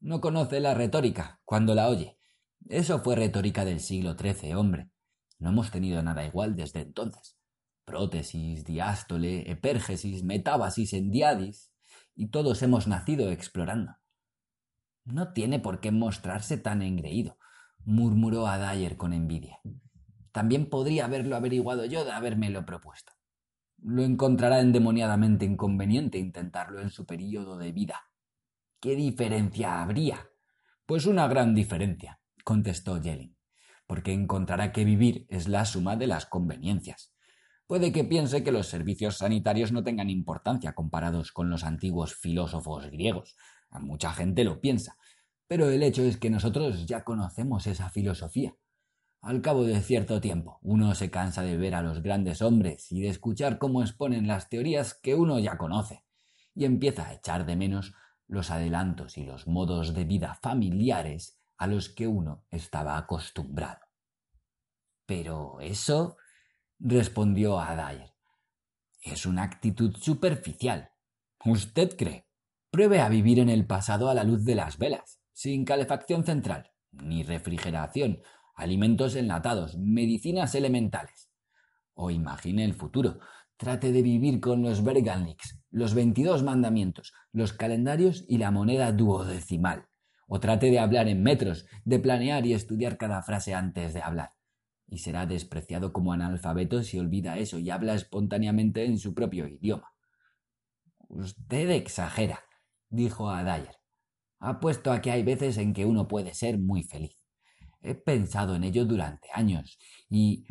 No 0.00 0.20
conoce 0.20 0.60
la 0.60 0.74
retórica 0.74 1.40
cuando 1.44 1.74
la 1.74 1.88
oye. 1.88 2.18
Eso 2.68 3.00
fue 3.02 3.16
retórica 3.16 3.64
del 3.64 3.80
siglo 3.80 4.16
XIII, 4.16 4.54
hombre. 4.54 4.90
No 5.38 5.50
hemos 5.50 5.70
tenido 5.70 6.02
nada 6.02 6.24
igual 6.24 6.56
desde 6.56 6.80
entonces. 6.80 7.36
Prótesis, 7.84 8.64
diástole, 8.64 9.50
epérgesis, 9.50 10.22
metábasis, 10.22 10.92
endiadis, 10.92 11.70
y 12.20 12.26
todos 12.26 12.62
hemos 12.62 12.86
nacido 12.86 13.30
explorando. 13.30 13.96
No 15.06 15.32
tiene 15.32 15.58
por 15.58 15.80
qué 15.80 15.90
mostrarse 15.90 16.58
tan 16.58 16.82
engreído, 16.82 17.38
murmuró 17.86 18.46
a 18.46 18.58
Dyer 18.58 18.98
con 18.98 19.14
envidia. 19.14 19.58
También 20.30 20.68
podría 20.68 21.06
haberlo 21.06 21.34
averiguado 21.34 21.86
yo 21.86 22.04
de 22.04 22.12
habérmelo 22.12 22.66
propuesto. 22.66 23.14
Lo 23.78 24.02
encontrará 24.02 24.60
endemoniadamente 24.60 25.46
inconveniente 25.46 26.18
intentarlo 26.18 26.82
en 26.82 26.90
su 26.90 27.06
período 27.06 27.56
de 27.56 27.72
vida. 27.72 28.02
¿Qué 28.80 28.96
diferencia 28.96 29.80
habría? 29.80 30.28
Pues 30.84 31.06
una 31.06 31.26
gran 31.26 31.54
diferencia, 31.54 32.20
contestó 32.44 33.00
Yelling, 33.00 33.34
porque 33.86 34.12
encontrará 34.12 34.72
que 34.72 34.84
vivir 34.84 35.24
es 35.30 35.48
la 35.48 35.64
suma 35.64 35.96
de 35.96 36.06
las 36.06 36.26
conveniencias. 36.26 37.14
Puede 37.70 37.92
que 37.92 38.02
piense 38.02 38.42
que 38.42 38.50
los 38.50 38.66
servicios 38.66 39.18
sanitarios 39.18 39.70
no 39.70 39.84
tengan 39.84 40.10
importancia 40.10 40.72
comparados 40.72 41.30
con 41.30 41.50
los 41.50 41.62
antiguos 41.62 42.16
filósofos 42.16 42.90
griegos. 42.90 43.36
Mucha 43.70 44.12
gente 44.12 44.42
lo 44.42 44.60
piensa, 44.60 44.96
pero 45.46 45.70
el 45.70 45.84
hecho 45.84 46.02
es 46.02 46.16
que 46.16 46.30
nosotros 46.30 46.84
ya 46.86 47.04
conocemos 47.04 47.68
esa 47.68 47.88
filosofía. 47.88 48.56
Al 49.20 49.40
cabo 49.40 49.62
de 49.62 49.80
cierto 49.82 50.20
tiempo, 50.20 50.58
uno 50.62 50.96
se 50.96 51.12
cansa 51.12 51.42
de 51.42 51.56
ver 51.56 51.76
a 51.76 51.82
los 51.82 52.02
grandes 52.02 52.42
hombres 52.42 52.90
y 52.90 53.02
de 53.02 53.08
escuchar 53.08 53.58
cómo 53.58 53.82
exponen 53.82 54.26
las 54.26 54.48
teorías 54.48 54.94
que 54.94 55.14
uno 55.14 55.38
ya 55.38 55.56
conoce, 55.56 56.04
y 56.56 56.64
empieza 56.64 57.06
a 57.06 57.14
echar 57.14 57.46
de 57.46 57.54
menos 57.54 57.94
los 58.26 58.50
adelantos 58.50 59.16
y 59.16 59.22
los 59.22 59.46
modos 59.46 59.94
de 59.94 60.02
vida 60.02 60.40
familiares 60.42 61.38
a 61.56 61.68
los 61.68 61.88
que 61.88 62.08
uno 62.08 62.42
estaba 62.50 62.96
acostumbrado. 62.96 63.86
Pero 65.06 65.60
eso, 65.60 66.16
respondió 66.80 67.60
a 67.60 67.76
Dyer, 67.76 68.14
es 69.02 69.26
una 69.26 69.42
actitud 69.42 69.94
superficial. 69.96 70.90
¿Usted 71.44 71.96
cree? 71.96 72.26
Pruebe 72.70 73.00
a 73.00 73.08
vivir 73.08 73.38
en 73.38 73.50
el 73.50 73.66
pasado 73.66 74.08
a 74.08 74.14
la 74.14 74.24
luz 74.24 74.44
de 74.44 74.54
las 74.54 74.78
velas, 74.78 75.20
sin 75.32 75.64
calefacción 75.64 76.24
central, 76.24 76.70
ni 76.92 77.22
refrigeración, 77.22 78.20
alimentos 78.54 79.14
enlatados, 79.14 79.76
medicinas 79.78 80.54
elementales. 80.54 81.30
O 81.94 82.10
imagine 82.10 82.64
el 82.64 82.74
futuro. 82.74 83.18
Trate 83.56 83.92
de 83.92 84.00
vivir 84.00 84.40
con 84.40 84.62
los 84.62 84.82
Berganliks, 84.82 85.60
los 85.70 85.92
veintidós 85.92 86.42
mandamientos, 86.42 87.12
los 87.30 87.52
calendarios 87.52 88.24
y 88.26 88.38
la 88.38 88.50
moneda 88.50 88.92
duodecimal. 88.92 89.86
O 90.28 90.40
trate 90.40 90.70
de 90.70 90.78
hablar 90.78 91.08
en 91.08 91.22
metros, 91.22 91.66
de 91.84 91.98
planear 91.98 92.46
y 92.46 92.54
estudiar 92.54 92.96
cada 92.96 93.22
frase 93.22 93.52
antes 93.52 93.92
de 93.92 94.00
hablar. 94.00 94.32
Y 94.90 94.98
será 94.98 95.24
despreciado 95.24 95.92
como 95.92 96.12
analfabeto 96.12 96.82
si 96.82 96.98
olvida 96.98 97.38
eso 97.38 97.58
y 97.58 97.70
habla 97.70 97.94
espontáneamente 97.94 98.84
en 98.84 98.98
su 98.98 99.14
propio 99.14 99.46
idioma. 99.46 99.94
Usted 101.08 101.70
exagera, 101.70 102.40
dijo 102.88 103.30
a 103.30 103.44
Dyer. 103.44 103.76
Apuesto 104.40 104.92
a 104.92 105.00
que 105.00 105.10
hay 105.10 105.22
veces 105.22 105.58
en 105.58 105.72
que 105.72 105.86
uno 105.86 106.08
puede 106.08 106.34
ser 106.34 106.58
muy 106.58 106.82
feliz. 106.82 107.16
He 107.82 107.94
pensado 107.94 108.54
en 108.56 108.64
ello 108.64 108.84
durante 108.84 109.28
años 109.32 109.78
y... 110.08 110.44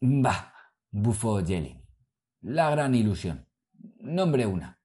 Bah, 0.00 0.52
bufó 0.90 1.44
Jelly. 1.44 1.82
La 2.42 2.70
gran 2.70 2.94
ilusión. 2.94 3.46
Nombre 3.98 4.46
una. 4.46 4.80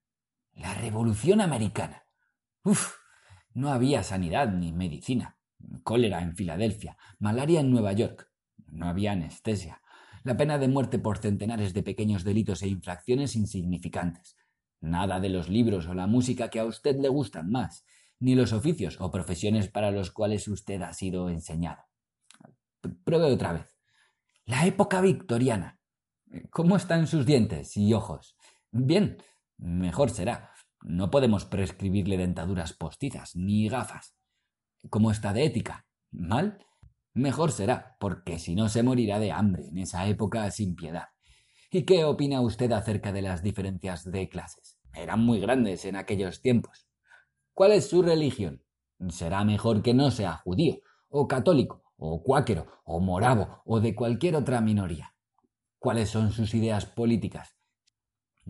La 0.52 0.74
Revolución 0.74 1.40
Americana. 1.40 2.04
Uf, 2.62 2.96
no 3.54 3.72
había 3.72 4.02
sanidad 4.02 4.52
ni 4.52 4.72
medicina. 4.72 5.38
Cólera 5.82 6.20
en 6.22 6.36
Filadelfia, 6.36 6.96
malaria 7.18 7.60
en 7.60 7.70
Nueva 7.70 7.92
York. 7.92 8.30
No 8.76 8.88
había 8.88 9.12
anestesia. 9.12 9.80
La 10.22 10.36
pena 10.36 10.58
de 10.58 10.68
muerte 10.68 10.98
por 10.98 11.18
centenares 11.18 11.72
de 11.72 11.82
pequeños 11.82 12.24
delitos 12.24 12.62
e 12.62 12.68
infracciones 12.68 13.34
insignificantes. 13.34 14.36
Nada 14.80 15.18
de 15.18 15.30
los 15.30 15.48
libros 15.48 15.86
o 15.86 15.94
la 15.94 16.06
música 16.06 16.50
que 16.50 16.60
a 16.60 16.66
usted 16.66 16.96
le 17.00 17.08
gustan 17.08 17.50
más, 17.50 17.86
ni 18.20 18.34
los 18.34 18.52
oficios 18.52 18.98
o 19.00 19.10
profesiones 19.10 19.68
para 19.68 19.90
los 19.90 20.10
cuales 20.10 20.46
usted 20.46 20.82
ha 20.82 20.92
sido 20.92 21.30
enseñado. 21.30 21.84
Pruebe 23.04 23.32
otra 23.32 23.54
vez. 23.54 23.78
La 24.44 24.66
época 24.66 25.00
victoriana. 25.00 25.80
¿Cómo 26.50 26.76
están 26.76 27.06
sus 27.06 27.24
dientes 27.24 27.76
y 27.78 27.94
ojos? 27.94 28.36
Bien, 28.70 29.16
mejor 29.56 30.10
será. 30.10 30.50
No 30.82 31.10
podemos 31.10 31.46
prescribirle 31.46 32.18
dentaduras 32.18 32.74
postizas 32.74 33.34
ni 33.36 33.70
gafas. 33.70 34.14
¿Cómo 34.90 35.10
está 35.10 35.32
de 35.32 35.46
ética? 35.46 35.86
¿Mal? 36.10 36.65
Mejor 37.16 37.50
será, 37.50 37.96
porque 37.98 38.38
si 38.38 38.54
no 38.54 38.68
se 38.68 38.82
morirá 38.82 39.18
de 39.18 39.32
hambre 39.32 39.68
en 39.68 39.78
esa 39.78 40.06
época 40.06 40.50
sin 40.50 40.76
piedad. 40.76 41.04
¿Y 41.70 41.84
qué 41.84 42.04
opina 42.04 42.42
usted 42.42 42.70
acerca 42.72 43.10
de 43.10 43.22
las 43.22 43.42
diferencias 43.42 44.04
de 44.04 44.28
clases? 44.28 44.78
Eran 44.92 45.24
muy 45.24 45.40
grandes 45.40 45.86
en 45.86 45.96
aquellos 45.96 46.42
tiempos. 46.42 46.86
¿Cuál 47.54 47.72
es 47.72 47.88
su 47.88 48.02
religión? 48.02 48.62
Será 49.08 49.44
mejor 49.44 49.80
que 49.80 49.94
no 49.94 50.10
sea 50.10 50.36
judío, 50.36 50.80
o 51.08 51.26
católico, 51.26 51.84
o 51.96 52.22
cuáquero, 52.22 52.66
o 52.84 53.00
moravo, 53.00 53.62
o 53.64 53.80
de 53.80 53.94
cualquier 53.94 54.36
otra 54.36 54.60
minoría. 54.60 55.14
¿Cuáles 55.78 56.10
son 56.10 56.32
sus 56.32 56.52
ideas 56.52 56.84
políticas? 56.84 57.56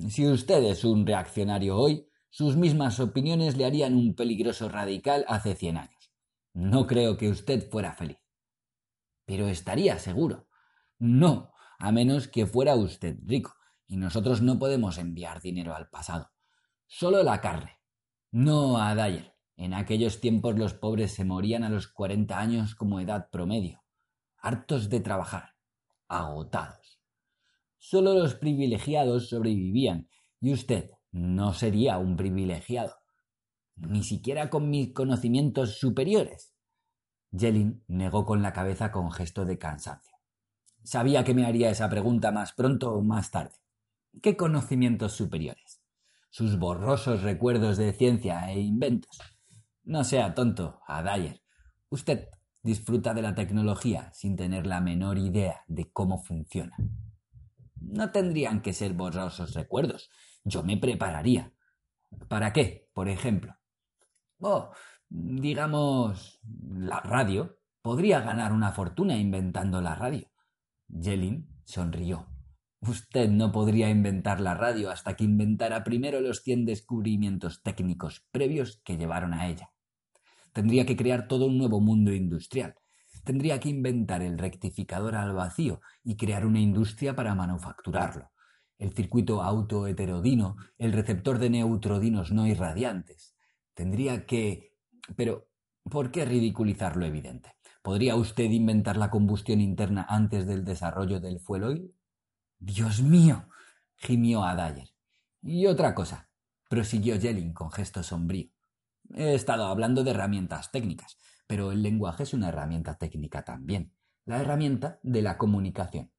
Si 0.08 0.26
usted 0.26 0.64
es 0.64 0.82
un 0.82 1.06
reaccionario 1.06 1.76
hoy, 1.76 2.08
sus 2.30 2.56
mismas 2.56 2.98
opiniones 2.98 3.56
le 3.56 3.64
harían 3.64 3.94
un 3.94 4.16
peligroso 4.16 4.68
radical 4.68 5.24
hace 5.28 5.54
cien 5.54 5.76
años. 5.76 6.10
No 6.52 6.88
creo 6.88 7.16
que 7.16 7.28
usted 7.28 7.70
fuera 7.70 7.92
feliz. 7.92 8.25
Pero 9.26 9.48
estaría 9.48 9.98
seguro. 9.98 10.48
No, 10.98 11.52
a 11.78 11.92
menos 11.92 12.28
que 12.28 12.46
fuera 12.46 12.74
usted 12.74 13.18
rico, 13.24 13.54
y 13.86 13.96
nosotros 13.96 14.40
no 14.40 14.58
podemos 14.58 14.96
enviar 14.98 15.42
dinero 15.42 15.74
al 15.74 15.90
pasado. 15.90 16.30
Solo 16.86 17.22
la 17.22 17.40
carne, 17.40 17.78
no 18.30 18.78
a 18.78 18.94
Dyer. 18.94 19.34
En 19.56 19.74
aquellos 19.74 20.20
tiempos 20.20 20.58
los 20.58 20.74
pobres 20.74 21.12
se 21.12 21.24
morían 21.24 21.64
a 21.64 21.70
los 21.70 21.88
cuarenta 21.88 22.38
años 22.38 22.74
como 22.74 23.00
edad 23.00 23.30
promedio, 23.30 23.82
hartos 24.38 24.90
de 24.90 25.00
trabajar, 25.00 25.54
agotados. 26.08 27.00
Solo 27.78 28.14
los 28.14 28.34
privilegiados 28.34 29.28
sobrevivían, 29.28 30.08
y 30.40 30.52
usted 30.52 30.90
no 31.10 31.54
sería 31.54 31.98
un 31.98 32.16
privilegiado, 32.16 32.96
ni 33.76 34.02
siquiera 34.02 34.50
con 34.50 34.68
mis 34.68 34.92
conocimientos 34.92 35.78
superiores. 35.78 36.55
Jelin 37.36 37.84
negó 37.88 38.24
con 38.24 38.42
la 38.42 38.52
cabeza 38.52 38.92
con 38.92 39.10
gesto 39.10 39.44
de 39.44 39.58
cansancio. 39.58 40.16
Sabía 40.82 41.24
que 41.24 41.34
me 41.34 41.44
haría 41.44 41.70
esa 41.70 41.88
pregunta 41.88 42.32
más 42.32 42.52
pronto 42.52 42.92
o 42.92 43.02
más 43.02 43.30
tarde. 43.30 43.56
¿Qué 44.22 44.36
conocimientos 44.36 45.12
superiores? 45.12 45.86
sus 46.36 46.58
borrosos 46.58 47.22
recuerdos 47.22 47.78
de 47.78 47.94
ciencia 47.94 48.52
e 48.52 48.60
inventos. 48.60 49.18
No 49.84 50.04
sea 50.04 50.34
tonto, 50.34 50.82
a 50.86 51.02
Dyer. 51.02 51.40
Usted 51.88 52.28
disfruta 52.62 53.14
de 53.14 53.22
la 53.22 53.34
tecnología 53.34 54.12
sin 54.12 54.36
tener 54.36 54.66
la 54.66 54.82
menor 54.82 55.16
idea 55.16 55.64
de 55.66 55.90
cómo 55.90 56.22
funciona. 56.22 56.76
No 57.80 58.10
tendrían 58.10 58.60
que 58.60 58.74
ser 58.74 58.92
borrosos 58.92 59.54
recuerdos. 59.54 60.10
Yo 60.44 60.62
me 60.62 60.76
prepararía. 60.76 61.54
¿Para 62.28 62.52
qué, 62.52 62.90
por 62.92 63.08
ejemplo? 63.08 63.56
Oh, 64.38 64.72
digamos, 65.08 66.35
la 66.76 67.00
radio. 67.00 67.58
Podría 67.82 68.20
ganar 68.20 68.52
una 68.52 68.72
fortuna 68.72 69.16
inventando 69.16 69.80
la 69.80 69.94
radio. 69.94 70.28
Jelin 70.88 71.48
sonrió. 71.64 72.28
Usted 72.80 73.30
no 73.30 73.50
podría 73.52 73.88
inventar 73.88 74.40
la 74.40 74.54
radio 74.54 74.90
hasta 74.90 75.16
que 75.16 75.24
inventara 75.24 75.82
primero 75.82 76.20
los 76.20 76.42
cien 76.42 76.64
descubrimientos 76.64 77.62
técnicos 77.62 78.26
previos 78.30 78.80
que 78.84 78.96
llevaron 78.96 79.34
a 79.34 79.48
ella. 79.48 79.72
Tendría 80.52 80.86
que 80.86 80.96
crear 80.96 81.26
todo 81.26 81.46
un 81.46 81.58
nuevo 81.58 81.80
mundo 81.80 82.12
industrial. 82.12 82.76
Tendría 83.24 83.58
que 83.58 83.68
inventar 83.68 84.22
el 84.22 84.38
rectificador 84.38 85.16
al 85.16 85.34
vacío 85.34 85.80
y 86.04 86.16
crear 86.16 86.46
una 86.46 86.60
industria 86.60 87.16
para 87.16 87.34
manufacturarlo. 87.34 88.30
El 88.78 88.92
circuito 88.92 89.42
autoheterodino, 89.42 90.56
el 90.78 90.92
receptor 90.92 91.38
de 91.38 91.50
neutrodinos 91.50 92.30
no 92.30 92.46
irradiantes. 92.46 93.34
Tendría 93.74 94.26
que... 94.26 94.76
Pero, 95.16 95.48
¿por 95.90 96.10
qué 96.10 96.24
ridiculizar 96.24 96.96
lo 96.96 97.06
evidente? 97.06 97.56
¿Podría 97.82 98.16
usted 98.16 98.50
inventar 98.50 98.96
la 98.96 99.10
combustión 99.10 99.60
interna 99.60 100.06
antes 100.08 100.46
del 100.46 100.64
desarrollo 100.64 101.20
del 101.20 101.40
fuel 101.40 101.64
oil? 101.64 101.94
Dios 102.58 103.00
mío. 103.02 103.48
gimió 103.96 104.44
a. 104.44 104.74
Y 105.42 105.66
otra 105.66 105.94
cosa, 105.94 106.28
prosiguió 106.68 107.18
Jelling 107.20 107.52
con 107.52 107.70
gesto 107.70 108.02
sombrío. 108.02 108.50
He 109.14 109.34
estado 109.34 109.66
hablando 109.66 110.02
de 110.02 110.10
herramientas 110.10 110.72
técnicas, 110.72 111.16
pero 111.46 111.70
el 111.70 111.82
lenguaje 111.82 112.24
es 112.24 112.34
una 112.34 112.48
herramienta 112.48 112.98
técnica 112.98 113.44
también, 113.44 113.92
la 114.24 114.40
herramienta 114.40 114.98
de 115.02 115.22
la 115.22 115.38
comunicación. 115.38 116.10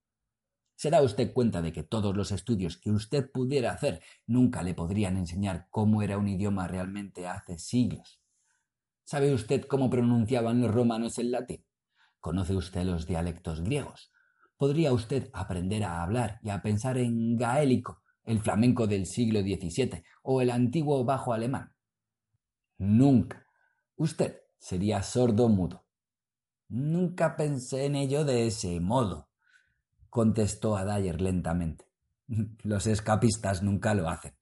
se 0.76 0.92
da 0.92 1.02
usted 1.02 1.34
cuenta 1.34 1.62
de 1.62 1.74
que 1.74 1.84
todos 1.84 2.16
los 2.16 2.32
estudios 2.32 2.78
que 2.78 2.92
usted 2.92 3.32
pudiera 3.32 3.72
hacer 3.72 4.02
nunca 4.28 4.62
le 4.62 4.76
podrían 4.76 5.18
enseñar 5.18 5.68
cómo 5.72 6.04
era 6.04 6.20
un 6.20 6.28
idioma 6.28 6.68
realmente 6.68 7.28
hace 7.28 7.58
siglos. 7.58 8.22
¿Sabe 9.10 9.34
usted 9.34 9.64
cómo 9.68 9.90
pronunciaban 9.90 10.60
los 10.60 10.70
romanos 10.70 11.18
el 11.18 11.32
latín? 11.32 11.64
¿Conoce 12.20 12.54
usted 12.54 12.84
los 12.84 13.08
dialectos 13.08 13.62
griegos? 13.62 14.12
¿Podría 14.58 14.92
usted 14.92 15.30
aprender 15.32 15.86
a 15.86 16.04
hablar 16.04 16.42
y 16.44 16.50
a 16.50 16.62
pensar 16.62 16.98
en 16.98 17.38
gaélico, 17.38 18.04
el 18.26 18.42
flamenco 18.42 18.86
del 18.86 19.06
siglo 19.06 19.40
XVII 19.40 20.04
o 20.24 20.42
el 20.42 20.50
antiguo 20.50 21.06
bajo 21.06 21.32
alemán? 21.32 21.74
Nunca. 22.80 23.48
Usted 23.96 24.42
sería 24.60 25.02
sordo 25.04 25.48
mudo. 25.48 25.86
Nunca 26.68 27.38
pensé 27.38 27.86
en 27.86 27.96
ello 27.96 28.26
de 28.26 28.48
ese 28.48 28.78
modo, 28.82 29.30
contestó 30.10 30.76
a 30.76 30.84
lentamente. 31.00 31.86
Los 32.62 32.88
escapistas 32.88 33.64
nunca 33.64 33.94
lo 33.94 34.10
hacen. 34.10 34.36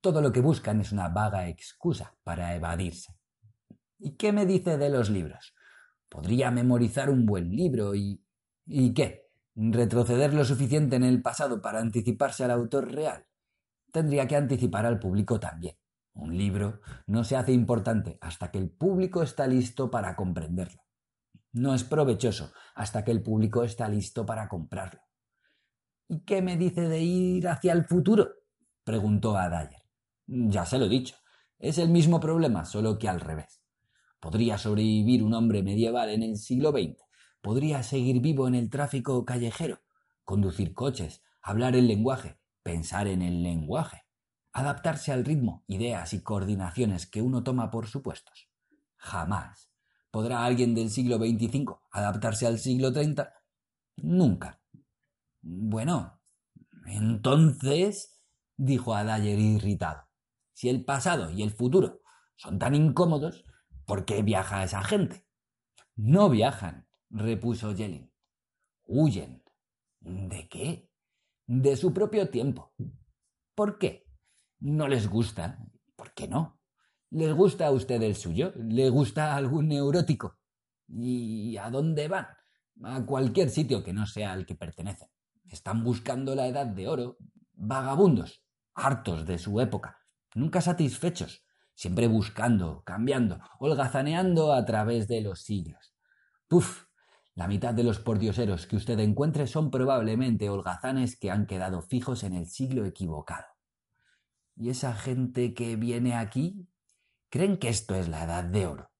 Todo 0.00 0.22
lo 0.22 0.32
que 0.32 0.40
buscan 0.40 0.80
es 0.80 0.90
una 0.90 1.10
vaga 1.10 1.48
excusa 1.48 2.16
para 2.24 2.54
evadirse. 2.54 3.15
¿Y 3.98 4.16
qué 4.16 4.32
me 4.32 4.46
dice 4.46 4.76
de 4.76 4.90
los 4.90 5.10
libros? 5.10 5.54
Podría 6.08 6.50
memorizar 6.50 7.10
un 7.10 7.26
buen 7.26 7.50
libro 7.50 7.94
y. 7.94 8.22
¿Y 8.66 8.94
qué? 8.94 9.30
¿Retroceder 9.54 10.34
lo 10.34 10.44
suficiente 10.44 10.96
en 10.96 11.04
el 11.04 11.22
pasado 11.22 11.62
para 11.62 11.80
anticiparse 11.80 12.44
al 12.44 12.50
autor 12.50 12.92
real? 12.92 13.26
Tendría 13.92 14.26
que 14.26 14.36
anticipar 14.36 14.84
al 14.84 14.98
público 14.98 15.40
también. 15.40 15.76
Un 16.12 16.36
libro 16.36 16.80
no 17.06 17.24
se 17.24 17.36
hace 17.36 17.52
importante 17.52 18.18
hasta 18.20 18.50
que 18.50 18.58
el 18.58 18.70
público 18.70 19.22
está 19.22 19.46
listo 19.46 19.90
para 19.90 20.16
comprenderlo. 20.16 20.82
No 21.52 21.74
es 21.74 21.84
provechoso 21.84 22.52
hasta 22.74 23.04
que 23.04 23.12
el 23.12 23.22
público 23.22 23.64
está 23.64 23.88
listo 23.88 24.26
para 24.26 24.48
comprarlo. 24.48 25.00
¿Y 26.08 26.20
qué 26.20 26.42
me 26.42 26.56
dice 26.56 26.82
de 26.88 27.00
ir 27.00 27.48
hacia 27.48 27.72
el 27.72 27.84
futuro? 27.84 28.28
preguntó 28.84 29.36
a 29.36 29.48
Dyer. 29.48 29.82
Ya 30.26 30.64
se 30.66 30.78
lo 30.78 30.86
he 30.86 30.90
dicho. 30.90 31.16
Es 31.58 31.78
el 31.78 31.88
mismo 31.88 32.20
problema, 32.20 32.64
solo 32.64 32.98
que 32.98 33.08
al 33.08 33.20
revés. 33.20 33.62
¿Podría 34.26 34.58
sobrevivir 34.58 35.22
un 35.22 35.34
hombre 35.34 35.62
medieval 35.62 36.10
en 36.10 36.24
el 36.24 36.36
siglo 36.36 36.72
XX? 36.72 37.00
¿Podría 37.40 37.84
seguir 37.84 38.20
vivo 38.20 38.48
en 38.48 38.56
el 38.56 38.70
tráfico 38.70 39.24
callejero? 39.24 39.78
¿Conducir 40.24 40.74
coches? 40.74 41.22
¿Hablar 41.40 41.76
el 41.76 41.86
lenguaje? 41.86 42.36
¿Pensar 42.64 43.06
en 43.06 43.22
el 43.22 43.44
lenguaje? 43.44 44.02
¿Adaptarse 44.52 45.12
al 45.12 45.24
ritmo, 45.24 45.62
ideas 45.68 46.12
y 46.12 46.24
coordinaciones 46.24 47.06
que 47.06 47.22
uno 47.22 47.44
toma 47.44 47.70
por 47.70 47.86
supuestos? 47.86 48.50
Jamás. 48.96 49.70
¿Podrá 50.10 50.44
alguien 50.44 50.74
del 50.74 50.90
siglo 50.90 51.18
XXV 51.18 51.76
adaptarse 51.92 52.48
al 52.48 52.58
siglo 52.58 52.90
XXX? 52.90 53.28
Nunca. 53.98 54.60
Bueno, 55.40 56.20
entonces, 56.84 58.20
dijo 58.56 58.92
Adayer 58.92 59.38
irritado, 59.38 60.08
si 60.52 60.68
el 60.68 60.84
pasado 60.84 61.30
y 61.30 61.44
el 61.44 61.52
futuro 61.52 62.00
son 62.34 62.58
tan 62.58 62.74
incómodos, 62.74 63.44
¿por 63.86 64.04
qué 64.04 64.22
viaja 64.22 64.62
esa 64.62 64.82
gente? 64.84 65.26
No 65.94 66.28
viajan, 66.28 66.86
repuso 67.08 67.74
Jelin. 67.74 68.12
Huyen. 68.84 69.42
¿De 70.00 70.48
qué? 70.48 70.90
De 71.46 71.76
su 71.76 71.94
propio 71.94 72.28
tiempo. 72.28 72.74
¿Por 73.54 73.78
qué? 73.78 74.06
No 74.60 74.88
les 74.88 75.08
gusta. 75.08 75.58
¿Por 75.96 76.12
qué 76.12 76.28
no? 76.28 76.60
¿Les 77.10 77.32
gusta 77.32 77.68
a 77.68 77.70
usted 77.70 78.02
el 78.02 78.16
suyo? 78.16 78.52
¿Le 78.56 78.90
gusta 78.90 79.34
algún 79.34 79.68
neurótico? 79.68 80.38
¿Y 80.88 81.56
a 81.56 81.70
dónde 81.70 82.08
van? 82.08 82.26
A 82.82 83.04
cualquier 83.06 83.48
sitio 83.48 83.82
que 83.82 83.92
no 83.92 84.06
sea 84.06 84.32
al 84.32 84.44
que 84.44 84.54
pertenecen. 84.54 85.08
Están 85.46 85.82
buscando 85.82 86.34
la 86.34 86.46
edad 86.46 86.66
de 86.66 86.88
oro, 86.88 87.16
vagabundos, 87.54 88.44
hartos 88.74 89.24
de 89.24 89.38
su 89.38 89.60
época, 89.60 89.98
nunca 90.34 90.60
satisfechos, 90.60 91.45
siempre 91.76 92.08
buscando, 92.08 92.82
cambiando, 92.84 93.38
holgazaneando 93.60 94.52
a 94.52 94.64
través 94.64 95.06
de 95.06 95.20
los 95.20 95.42
siglos. 95.42 95.94
Puf, 96.48 96.86
la 97.34 97.46
mitad 97.46 97.74
de 97.74 97.84
los 97.84 98.00
pordioseros 98.00 98.66
que 98.66 98.76
usted 98.76 98.98
encuentre 98.98 99.46
son 99.46 99.70
probablemente 99.70 100.48
holgazanes 100.48 101.18
que 101.18 101.30
han 101.30 101.46
quedado 101.46 101.82
fijos 101.82 102.24
en 102.24 102.32
el 102.32 102.46
siglo 102.46 102.86
equivocado. 102.86 103.46
¿Y 104.56 104.70
esa 104.70 104.94
gente 104.94 105.52
que 105.52 105.76
viene 105.76 106.14
aquí? 106.14 106.66
¿Creen 107.28 107.58
que 107.58 107.68
esto 107.68 107.94
es 107.94 108.08
la 108.08 108.24
edad 108.24 108.44
de 108.44 108.66
oro? 108.66 108.90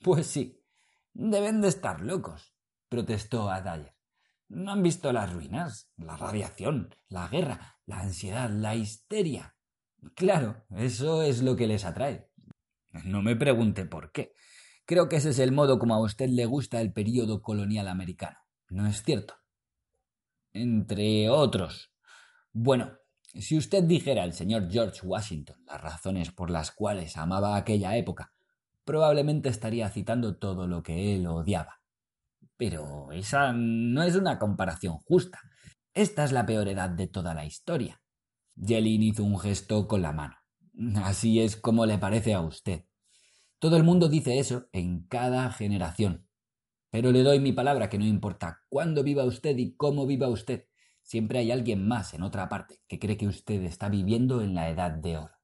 Pues 0.00 0.26
sí, 0.26 0.64
deben 1.12 1.60
de 1.60 1.68
estar 1.68 2.00
locos, 2.00 2.54
protestó 2.88 3.50
Adayer. 3.50 3.94
No 4.48 4.72
han 4.72 4.82
visto 4.82 5.12
las 5.12 5.30
ruinas, 5.30 5.90
la 5.98 6.16
radiación, 6.16 6.94
la 7.08 7.28
guerra, 7.28 7.76
la 7.84 8.00
ansiedad, 8.00 8.48
la 8.48 8.76
histeria. 8.76 9.57
Claro, 10.14 10.64
eso 10.76 11.22
es 11.22 11.42
lo 11.42 11.56
que 11.56 11.66
les 11.66 11.84
atrae. 11.84 12.28
No 13.04 13.22
me 13.22 13.36
pregunte 13.36 13.84
por 13.84 14.12
qué. 14.12 14.32
Creo 14.84 15.08
que 15.08 15.16
ese 15.16 15.30
es 15.30 15.38
el 15.38 15.52
modo 15.52 15.78
como 15.78 15.94
a 15.94 16.00
usted 16.00 16.28
le 16.28 16.46
gusta 16.46 16.80
el 16.80 16.92
período 16.92 17.42
colonial 17.42 17.88
americano. 17.88 18.38
¿No 18.70 18.86
es 18.86 19.02
cierto? 19.02 19.34
Entre 20.52 21.28
otros. 21.28 21.92
Bueno, 22.52 22.92
si 23.34 23.56
usted 23.56 23.84
dijera 23.84 24.22
al 24.22 24.32
señor 24.32 24.70
George 24.70 25.06
Washington 25.06 25.62
las 25.66 25.80
razones 25.80 26.32
por 26.32 26.50
las 26.50 26.70
cuales 26.70 27.16
amaba 27.16 27.56
aquella 27.56 27.96
época, 27.96 28.32
probablemente 28.84 29.50
estaría 29.50 29.88
citando 29.90 30.38
todo 30.38 30.66
lo 30.66 30.82
que 30.82 31.14
él 31.14 31.26
odiaba. 31.26 31.82
Pero 32.56 33.12
esa 33.12 33.52
no 33.52 34.02
es 34.02 34.16
una 34.16 34.38
comparación 34.38 34.96
justa. 34.98 35.40
Esta 35.92 36.24
es 36.24 36.32
la 36.32 36.46
peor 36.46 36.68
edad 36.68 36.90
de 36.90 37.06
toda 37.06 37.34
la 37.34 37.44
historia. 37.44 38.00
Jelin 38.60 39.02
hizo 39.02 39.24
un 39.24 39.38
gesto 39.38 39.86
con 39.86 40.02
la 40.02 40.12
mano. 40.12 40.34
Así 41.02 41.40
es 41.40 41.56
como 41.56 41.86
le 41.86 41.98
parece 41.98 42.34
a 42.34 42.40
usted. 42.40 42.84
Todo 43.58 43.76
el 43.76 43.84
mundo 43.84 44.08
dice 44.08 44.38
eso 44.38 44.68
en 44.72 45.06
cada 45.06 45.50
generación. 45.50 46.28
Pero 46.90 47.12
le 47.12 47.22
doy 47.22 47.40
mi 47.40 47.52
palabra 47.52 47.88
que 47.88 47.98
no 47.98 48.06
importa 48.06 48.60
cuándo 48.68 49.02
viva 49.02 49.24
usted 49.24 49.56
y 49.58 49.74
cómo 49.76 50.06
viva 50.06 50.28
usted, 50.28 50.66
siempre 51.02 51.38
hay 51.38 51.50
alguien 51.50 51.86
más 51.86 52.14
en 52.14 52.22
otra 52.22 52.48
parte 52.48 52.80
que 52.88 52.98
cree 52.98 53.16
que 53.16 53.26
usted 53.26 53.62
está 53.62 53.88
viviendo 53.88 54.42
en 54.42 54.54
la 54.54 54.70
edad 54.70 54.92
de 54.92 55.18
oro. 55.18 55.34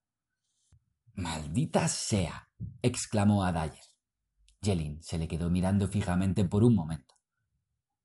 Maldita 1.15 1.87
sea. 1.89 2.49
exclamó 2.83 3.45
Adayer. 3.45 3.85
Jelin 4.63 5.03
se 5.03 5.19
le 5.19 5.29
quedó 5.29 5.51
mirando 5.51 5.87
fijamente 5.87 6.45
por 6.45 6.65
un 6.65 6.75
momento. 6.75 7.15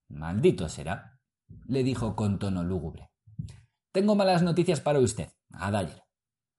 Maldito 0.09 0.67
será, 0.67 1.19
le 1.65 1.83
dijo 1.83 2.15
con 2.15 2.39
tono 2.39 2.63
lúgubre. 2.63 3.09
Tengo 3.91 4.15
malas 4.15 4.43
noticias 4.43 4.81
para 4.81 4.99
usted, 4.99 5.31
Adayer. 5.51 6.03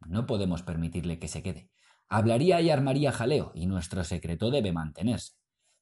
No 0.04 0.26
podemos 0.26 0.64
permitirle 0.64 1.20
que 1.20 1.28
se 1.28 1.44
quede. 1.44 1.70
Hablaría 2.08 2.60
y 2.60 2.70
armaría 2.70 3.12
jaleo, 3.12 3.52
y 3.54 3.66
nuestro 3.66 4.02
secreto 4.02 4.50
debe 4.50 4.72
mantenerse. 4.72 5.34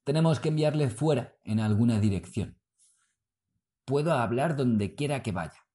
Tenemos 0.05 0.41
que 0.41 0.51
enviarle 0.51 0.91
fuera 0.91 1.37
en 1.45 1.61
alguna 1.61 2.01
dirección. 2.01 2.61
Puedo 3.87 4.13
hablar 4.13 4.57
donde 4.57 4.95
quiera 4.95 5.23
que 5.23 5.33
vaya. 5.33 5.67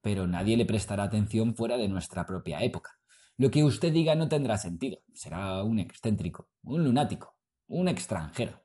Pero 0.00 0.26
nadie 0.26 0.56
le 0.56 0.64
prestará 0.64 1.02
atención 1.02 1.54
fuera 1.54 1.76
de 1.76 1.88
nuestra 1.88 2.24
propia 2.24 2.60
época. 2.62 2.92
Lo 3.36 3.50
que 3.50 3.64
usted 3.64 3.92
diga 3.92 4.14
no 4.14 4.30
tendrá 4.30 4.56
sentido. 4.56 5.00
Será 5.12 5.62
un 5.62 5.78
excéntrico, 5.78 6.48
un 6.62 6.84
lunático, 6.84 7.36
un 7.66 7.88
extranjero, 7.88 8.64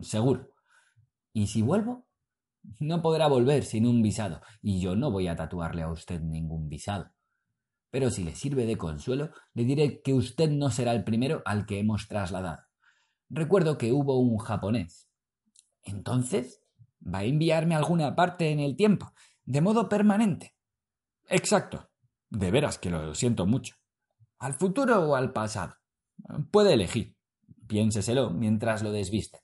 seguro. 0.00 0.54
¿Y 1.32 1.48
si 1.48 1.60
vuelvo? 1.60 2.06
No 2.78 3.02
podrá 3.02 3.26
volver 3.26 3.64
sin 3.64 3.86
un 3.86 4.02
visado, 4.02 4.40
y 4.60 4.80
yo 4.80 4.94
no 4.94 5.10
voy 5.10 5.28
a 5.28 5.36
tatuarle 5.36 5.82
a 5.82 5.90
usted 5.90 6.20
ningún 6.20 6.68
visado. 6.68 7.10
Pero 7.90 8.10
si 8.10 8.24
le 8.24 8.34
sirve 8.34 8.66
de 8.66 8.78
consuelo, 8.78 9.30
le 9.52 9.64
diré 9.64 10.00
que 10.00 10.14
usted 10.14 10.50
no 10.50 10.70
será 10.70 10.92
el 10.92 11.04
primero 11.04 11.42
al 11.44 11.66
que 11.66 11.78
hemos 11.78 12.08
trasladado. 12.08 12.62
Recuerdo 13.28 13.78
que 13.78 13.92
hubo 13.92 14.18
un 14.18 14.38
japonés. 14.38 15.08
Entonces, 15.82 16.62
¿va 17.02 17.18
a 17.18 17.24
enviarme 17.24 17.74
a 17.74 17.78
alguna 17.78 18.14
parte 18.14 18.50
en 18.50 18.60
el 18.60 18.76
tiempo, 18.76 19.12
de 19.44 19.60
modo 19.60 19.88
permanente? 19.88 20.54
Exacto. 21.28 21.90
De 22.30 22.50
veras 22.50 22.78
que 22.78 22.90
lo 22.90 23.14
siento 23.14 23.46
mucho. 23.46 23.76
¿Al 24.38 24.54
futuro 24.54 25.10
o 25.10 25.14
al 25.14 25.32
pasado? 25.32 25.74
Puede 26.50 26.74
elegir. 26.74 27.16
Piénseselo 27.66 28.30
mientras 28.30 28.82
lo 28.82 28.92
desviste. 28.92 29.40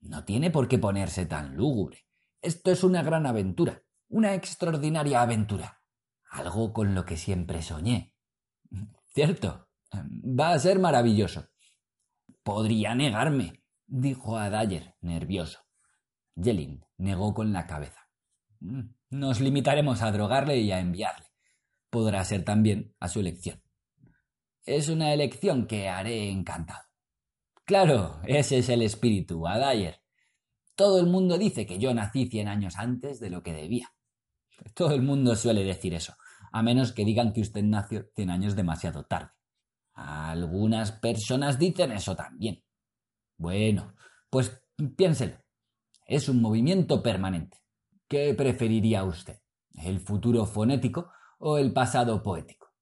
No 0.00 0.24
tiene 0.24 0.50
por 0.50 0.68
qué 0.68 0.78
ponerse 0.78 1.26
tan 1.26 1.56
lúgubre. 1.56 2.06
Esto 2.40 2.70
es 2.70 2.84
una 2.84 3.02
gran 3.02 3.26
aventura, 3.26 3.82
una 4.08 4.34
extraordinaria 4.34 5.22
aventura. 5.22 5.82
Algo 6.30 6.72
con 6.72 6.94
lo 6.94 7.04
que 7.04 7.16
siempre 7.16 7.62
soñé. 7.62 8.14
Cierto. 9.06 9.68
Va 9.92 10.52
a 10.52 10.58
ser 10.58 10.78
maravilloso. 10.78 11.48
Podría 12.42 12.94
negarme, 12.94 13.64
dijo 13.86 14.38
a 14.38 14.48
Dyer, 14.48 14.94
nervioso. 15.00 15.60
Jelin 16.36 16.84
negó 16.96 17.34
con 17.34 17.52
la 17.52 17.66
cabeza. 17.66 18.08
Nos 19.10 19.40
limitaremos 19.40 20.02
a 20.02 20.12
drogarle 20.12 20.58
y 20.58 20.70
a 20.72 20.78
enviarle. 20.78 21.26
Podrá 21.90 22.24
ser 22.24 22.44
también 22.44 22.94
a 23.00 23.08
su 23.08 23.20
elección. 23.20 23.62
Es 24.64 24.88
una 24.88 25.12
elección 25.12 25.66
que 25.66 25.88
haré 25.88 26.30
encantado. 26.30 26.89
Claro, 27.70 28.20
ese 28.26 28.58
es 28.58 28.68
el 28.68 28.82
espíritu, 28.82 29.46
Adayer. 29.46 30.00
todo 30.74 30.98
el 30.98 31.06
mundo 31.06 31.38
dice 31.38 31.66
que 31.66 31.78
yo 31.78 31.94
nací 31.94 32.26
100 32.26 32.48
años 32.48 32.76
antes 32.76 33.20
de 33.20 33.30
lo 33.30 33.44
que 33.44 33.52
debía. 33.52 33.94
Todo 34.74 34.92
el 34.92 35.02
mundo 35.02 35.36
suele 35.36 35.62
decir 35.62 35.94
eso, 35.94 36.16
a 36.50 36.64
menos 36.64 36.90
que 36.90 37.04
digan 37.04 37.32
que 37.32 37.42
usted 37.42 37.62
nació 37.62 38.10
100 38.16 38.28
años 38.28 38.56
demasiado 38.56 39.04
tarde. 39.04 39.30
Algunas 39.92 40.90
personas 40.90 41.60
dicen 41.60 41.92
eso 41.92 42.16
también. 42.16 42.60
Bueno, 43.36 43.94
pues 44.30 44.60
piénselo. 44.96 45.36
Es 46.06 46.28
un 46.28 46.42
movimiento 46.42 47.00
permanente. 47.00 47.58
¿Qué 48.08 48.34
preferiría 48.34 49.04
usted? 49.04 49.38
¿El 49.74 50.00
futuro 50.00 50.44
fonético 50.44 51.12
o 51.38 51.56
el 51.56 51.72
pasado 51.72 52.20
poético? 52.20 52.74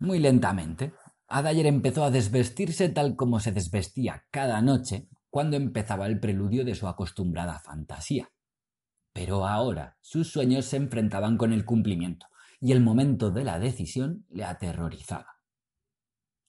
Muy 0.00 0.18
lentamente, 0.18 0.94
Adayer 1.28 1.66
empezó 1.66 2.04
a 2.04 2.10
desvestirse 2.10 2.88
tal 2.88 3.14
como 3.14 3.38
se 3.38 3.52
desvestía 3.52 4.24
cada 4.30 4.62
noche 4.62 5.08
cuando 5.28 5.56
empezaba 5.56 6.06
el 6.06 6.20
preludio 6.20 6.64
de 6.64 6.74
su 6.74 6.88
acostumbrada 6.88 7.58
fantasía. 7.58 8.32
Pero 9.12 9.46
ahora 9.46 9.98
sus 10.00 10.32
sueños 10.32 10.64
se 10.64 10.78
enfrentaban 10.78 11.36
con 11.36 11.52
el 11.52 11.66
cumplimiento 11.66 12.26
y 12.60 12.72
el 12.72 12.80
momento 12.80 13.30
de 13.30 13.44
la 13.44 13.58
decisión 13.58 14.24
le 14.30 14.44
aterrorizaba. 14.44 15.42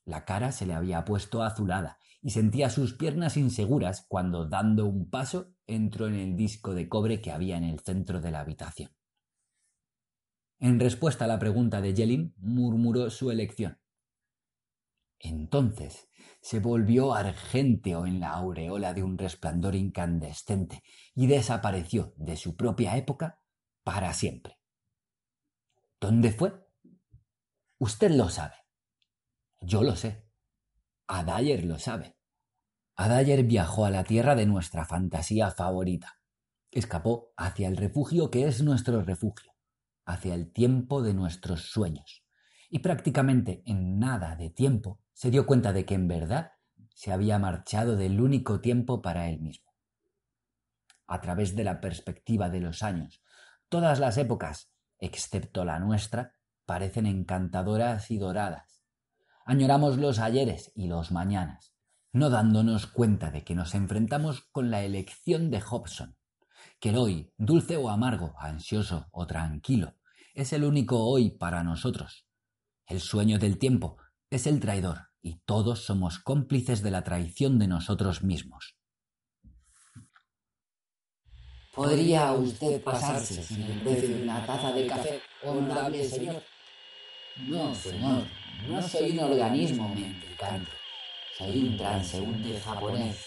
La 0.06 0.24
cara 0.24 0.54
se 0.54 0.66
le 0.66 0.74
había 0.74 1.04
puesto 1.04 1.44
azulada 1.44 2.00
y 2.22 2.32
sentía 2.32 2.70
sus 2.70 2.94
piernas 2.94 3.36
inseguras 3.36 4.06
cuando, 4.08 4.46
dando 4.46 4.86
un 4.86 5.10
paso, 5.10 5.54
entró 5.68 6.08
en 6.08 6.16
el 6.16 6.38
disco 6.38 6.74
de 6.74 6.88
cobre 6.88 7.22
que 7.22 7.32
había 7.32 7.58
en 7.58 7.66
el 7.66 7.82
centro 7.82 8.22
de 8.22 8.32
la 8.32 8.40
habitación. 8.40 8.92
En 10.60 10.80
respuesta 10.80 11.26
a 11.26 11.28
la 11.28 11.38
pregunta 11.38 11.82
de 11.82 11.94
Jelin, 11.94 12.34
murmuró 12.38 13.10
su 13.10 13.30
elección. 13.30 13.78
Entonces 15.20 16.08
se 16.42 16.60
volvió 16.60 17.14
argénteo 17.14 18.06
en 18.06 18.20
la 18.20 18.32
aureola 18.32 18.94
de 18.94 19.04
un 19.04 19.18
resplandor 19.18 19.76
incandescente 19.76 20.82
y 21.14 21.28
desapareció 21.28 22.14
de 22.16 22.38
su 22.38 22.56
propia 22.56 22.96
época 22.96 23.42
para 23.84 24.14
siempre. 24.14 24.58
¿Dónde 26.00 26.32
fue? 26.32 26.54
Usted 27.78 28.12
lo 28.12 28.30
sabe. 28.30 28.56
Yo 29.62 29.84
lo 29.84 29.96
sé. 29.96 30.26
Adayer 31.08 31.66
lo 31.66 31.78
sabe. 31.78 32.16
Adayer 32.96 33.44
viajó 33.44 33.86
a 33.86 33.90
la 33.90 34.04
tierra 34.04 34.36
de 34.36 34.46
nuestra 34.46 34.86
fantasía 34.86 35.52
favorita. 35.52 36.22
Escapó 36.72 37.34
hacia 37.36 37.68
el 37.68 37.76
refugio 37.76 38.30
que 38.30 38.48
es 38.48 38.62
nuestro 38.62 39.02
refugio, 39.02 39.54
hacia 40.06 40.36
el 40.36 40.52
tiempo 40.52 41.02
de 41.02 41.14
nuestros 41.14 41.72
sueños. 41.72 42.24
Y 42.70 42.80
prácticamente 42.80 43.64
en 43.66 44.00
nada 44.00 44.36
de 44.36 44.50
tiempo 44.50 45.00
se 45.14 45.32
dio 45.32 45.46
cuenta 45.46 45.74
de 45.74 45.86
que 45.86 45.96
en 45.96 46.08
verdad 46.08 46.54
se 46.94 47.12
había 47.12 47.40
marchado 47.40 47.96
del 47.96 48.22
único 48.22 48.62
tiempo 48.62 49.02
para 49.02 49.30
él 49.30 49.40
mismo. 49.40 49.74
A 51.08 51.22
través 51.22 51.56
de 51.56 51.64
la 51.64 51.82
perspectiva 51.82 52.50
de 52.50 52.60
los 52.60 52.84
años, 52.84 53.24
todas 53.68 54.00
las 54.00 54.18
épocas, 54.18 54.72
excepto 55.00 55.66
la 55.66 55.80
nuestra, 55.80 56.36
parecen 56.66 57.08
encantadoras 57.08 58.12
y 58.12 58.18
doradas 58.20 58.80
Añoramos 59.50 59.98
los 59.98 60.20
ayeres 60.20 60.72
y 60.76 60.86
los 60.86 61.12
mañanas, 61.12 61.74
no 62.12 62.30
dándonos 62.30 62.86
cuenta 62.86 63.32
de 63.32 63.44
que 63.44 63.56
nos 63.56 63.74
enfrentamos 63.74 64.42
con 64.52 64.70
la 64.70 64.84
elección 64.84 65.50
de 65.50 65.60
Hobson, 65.60 66.16
que 66.80 66.90
el 66.90 66.98
hoy, 66.98 67.34
dulce 67.36 67.76
o 67.76 67.90
amargo, 67.90 68.36
ansioso 68.38 69.08
o 69.12 69.26
tranquilo, 69.26 69.96
es 70.36 70.54
el 70.54 70.64
único 70.64 71.04
hoy 71.04 71.32
para 71.32 71.64
nosotros. 71.64 72.29
El 72.90 73.02
sueño 73.02 73.38
del 73.38 73.60
tiempo 73.60 73.98
es 74.32 74.48
el 74.48 74.60
traidor 74.60 75.12
y 75.22 75.36
todos 75.46 75.84
somos 75.86 76.18
cómplices 76.18 76.82
de 76.82 76.90
la 76.90 77.04
traición 77.04 77.60
de 77.60 77.68
nosotros 77.68 78.24
mismos. 78.24 78.76
¿Podría 81.76 82.34
usted 82.34 82.82
pasarse 82.82 83.44
sin 83.44 83.62
el 83.62 83.82
precio 83.82 84.10
de 84.10 84.24
una 84.24 84.44
taza 84.44 84.72
de 84.72 84.88
café, 84.88 85.22
honorable 85.44 86.04
señor? 86.04 86.42
No, 87.46 87.76
señor, 87.76 88.24
no 88.68 88.82
soy 88.82 89.12
un 89.12 89.20
organismo 89.20 89.88
mendicante. 89.90 90.72
Soy 91.38 91.68
un 91.68 91.78
transeúnte 91.78 92.60
japonés, 92.60 93.24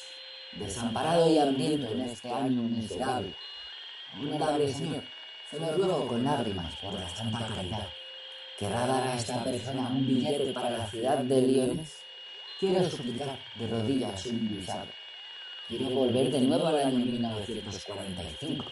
desamparado 0.58 1.32
y 1.32 1.38
hambriento 1.38 1.86
en 1.86 2.00
este 2.00 2.32
año 2.32 2.62
miserable. 2.62 3.32
Honorable 4.20 4.72
señor, 4.72 5.04
se 5.48 5.60
lo 5.60 5.72
ruego 5.72 6.08
con 6.08 6.24
lágrimas 6.24 6.74
por 6.82 6.94
la 6.94 7.08
santa 7.08 7.46
caridad. 7.46 7.88
¿Querrá 8.62 8.86
dar 8.86 9.08
a 9.08 9.16
esta 9.16 9.42
persona 9.42 9.88
un 9.88 10.06
billete 10.06 10.52
para 10.52 10.70
la 10.70 10.86
ciudad 10.86 11.18
de 11.18 11.42
Liones? 11.42 11.96
Quiero 12.60 12.88
suplicar 12.88 13.36
de 13.56 13.66
rodillas 13.66 14.24
un 14.26 14.48
visado. 14.50 14.86
Quiero 15.66 15.90
volver 15.90 16.30
de 16.30 16.42
nuevo 16.42 16.68
al 16.68 16.78
año 16.78 17.04
1945. 17.04 18.64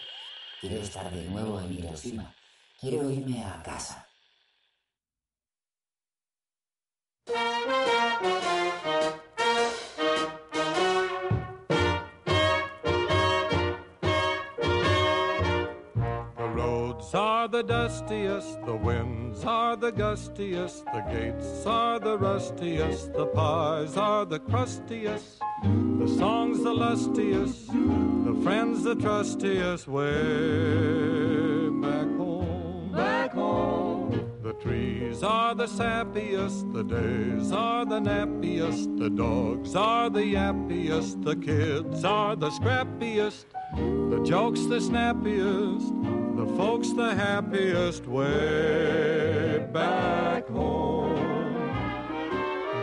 Quiero 0.61 0.77
estar 0.77 1.11
de 1.11 1.25
nuevo 1.25 1.59
en 1.59 1.73
Hiroshima. 1.73 2.33
Quiero 2.79 3.11
irme 3.11 3.43
a 3.43 3.61
casa. 3.61 4.07
Are 17.41 17.47
the 17.47 17.63
dustiest, 17.63 18.61
the 18.67 18.75
winds 18.75 19.43
are 19.45 19.75
the 19.75 19.91
gustiest, 19.91 20.85
the 20.93 21.01
gates 21.11 21.65
are 21.65 21.99
the 21.99 22.15
rustiest, 22.15 23.11
the 23.13 23.25
pies 23.25 23.97
are 23.97 24.25
the 24.25 24.37
crustiest, 24.37 25.39
the 25.63 26.07
songs 26.19 26.61
the 26.61 26.71
lustiest, 26.71 27.65
the 28.27 28.39
friends 28.43 28.83
the 28.83 28.95
trustiest, 28.95 29.87
way 29.87 31.69
back 31.81 32.07
home. 32.15 32.91
Back 32.93 33.33
home. 33.33 34.39
The 34.43 34.53
trees 34.53 35.23
are 35.23 35.55
the 35.55 35.65
sappiest, 35.65 36.71
the 36.73 36.83
days 36.83 37.51
are 37.51 37.85
the 37.85 38.01
nappiest, 38.01 38.99
the 38.99 39.09
dogs 39.09 39.75
are 39.75 40.11
the 40.11 40.25
yappiest, 40.35 41.23
the 41.23 41.35
kids 41.37 42.05
are 42.05 42.35
the 42.35 42.51
scrappiest, 42.51 43.45
the 44.11 44.21
jokes 44.23 44.67
the 44.67 44.79
snappiest 44.79 46.20
folks 46.61 46.91
the 46.91 47.15
happiest 47.15 48.05
way 48.05 49.67
back 49.73 50.47
home. 50.47 51.15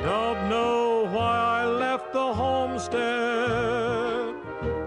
Don't 0.02 0.48
know 0.48 1.08
why 1.12 1.36
I 1.60 1.64
left 1.84 2.12
the 2.12 2.28
homestead. 2.42 4.34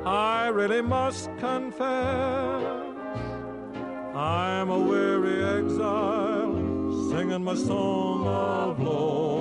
I 0.05 0.49
really 0.49 0.81
must 0.81 1.29
confess. 1.37 2.83
I'm 4.13 4.69
a 4.69 4.79
weary 4.91 5.39
exile 5.57 6.53
singing 7.11 7.45
my 7.45 7.55
song 7.55 8.27
of 8.27 8.77
loneliness 8.77 9.40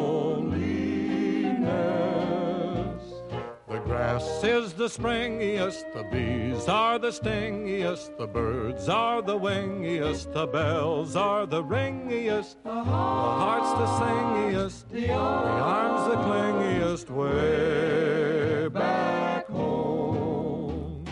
grass 3.91 4.45
is 4.45 4.73
the 4.75 4.85
springiest, 4.85 5.93
the 5.93 6.05
bees 6.13 6.69
are 6.69 6.97
the 6.97 7.11
stingiest, 7.11 8.17
the 8.19 8.27
birds 8.27 8.89
are 8.89 9.21
the 9.21 9.37
wingiest, 9.37 10.33
the 10.33 10.47
bells 10.47 11.17
are 11.17 11.45
the 11.45 11.61
ringiest, 11.61 12.55
the 12.63 12.85
heart's 12.85 13.73
the 13.81 13.87
singiest, 13.99 14.89
the 14.91 15.11
arms 15.13 16.03
the 16.09 16.19
clingiest, 16.23 17.11
way 17.11 18.69
back 18.69 19.49
home. 19.49 21.05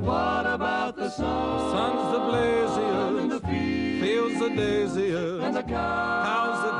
What 0.00 0.46
about 0.46 0.94
the 0.94 1.10
sun? 1.10 1.26
The 1.26 1.70
sun's 1.72 2.12
the 2.12 2.20
blaziest, 2.28 3.18
and 3.20 3.30
the 3.32 3.40
fields 3.40 4.38
the 4.38 4.50
daisiest, 4.50 5.42
and 5.42 5.56
the 5.56 5.64
cows 5.64 6.62
the 6.62 6.72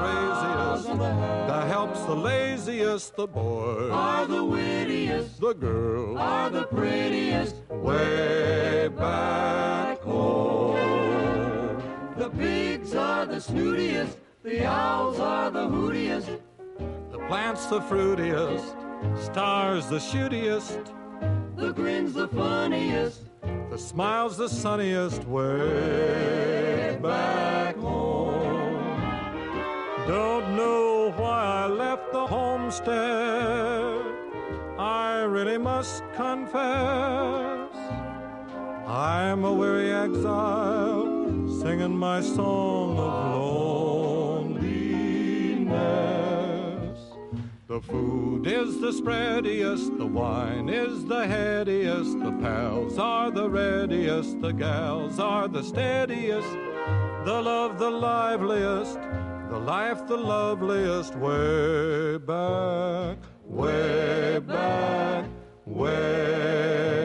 the 0.85 1.64
helps 1.66 2.01
the 2.05 2.14
laziest, 2.14 3.16
the 3.16 3.26
boys. 3.26 3.91
Are 3.93 4.26
the 4.26 4.45
wittiest, 4.45 5.41
the 5.41 5.55
girls. 5.55 6.18
Are 6.18 6.51
the 6.51 6.64
prettiest, 6.64 7.57
way 7.70 8.89
back 8.89 10.01
home. 10.01 11.83
The 12.16 12.31
pigs 12.31 12.95
are 12.95 13.26
the 13.26 13.37
snootiest, 13.37 14.16
the 14.43 14.66
owls 14.66 15.18
are 15.18 15.51
the 15.51 15.66
hootiest, 15.68 16.39
the 17.11 17.18
plants 17.28 17.66
the 17.66 17.81
fruitiest, 17.81 18.74
stars 19.24 19.87
the 19.89 19.99
shootiest, 19.99 20.93
the 21.57 21.72
grins 21.72 22.12
the 22.12 22.28
funniest, 22.28 23.22
the 23.70 23.78
smile's 23.78 24.37
the 24.37 24.49
sunniest. 24.49 25.24
Way 25.24 26.99
back 27.01 27.76
home. 27.76 28.20
Don't 30.11 30.57
know 30.57 31.13
why 31.17 31.63
I 31.63 31.67
left 31.67 32.11
the 32.11 32.27
homestead. 32.27 34.03
I 34.77 35.21
really 35.21 35.57
must 35.57 36.03
confess. 36.17 37.71
I'm 38.89 39.45
a 39.45 39.53
weary 39.53 39.93
exile 39.93 41.07
singing 41.63 41.97
my 41.97 42.21
song 42.23 42.99
of 42.99 43.37
loneliness. 43.37 44.59
The 47.69 47.81
food 47.81 48.49
is 48.49 48.81
the 48.81 48.91
spreadiest, 48.91 49.97
the 49.97 50.07
wine 50.07 50.69
is 50.69 51.05
the 51.05 51.25
headiest, 51.25 52.21
the 52.21 52.33
pals 52.43 52.99
are 52.99 53.31
the 53.31 53.49
readiest, 53.49 54.41
the 54.41 54.51
gals 54.51 55.21
are 55.21 55.47
the 55.47 55.63
steadiest, 55.63 56.51
the 57.25 57.41
love 57.41 57.79
the 57.79 57.91
liveliest 57.91 58.99
the 59.51 59.59
life 59.59 60.07
the 60.07 60.16
loveliest 60.16 61.16
way 61.16 62.18
back, 62.18 63.18
way 63.44 64.38
back, 64.38 65.24
way 65.66 66.94
back. 66.94 66.99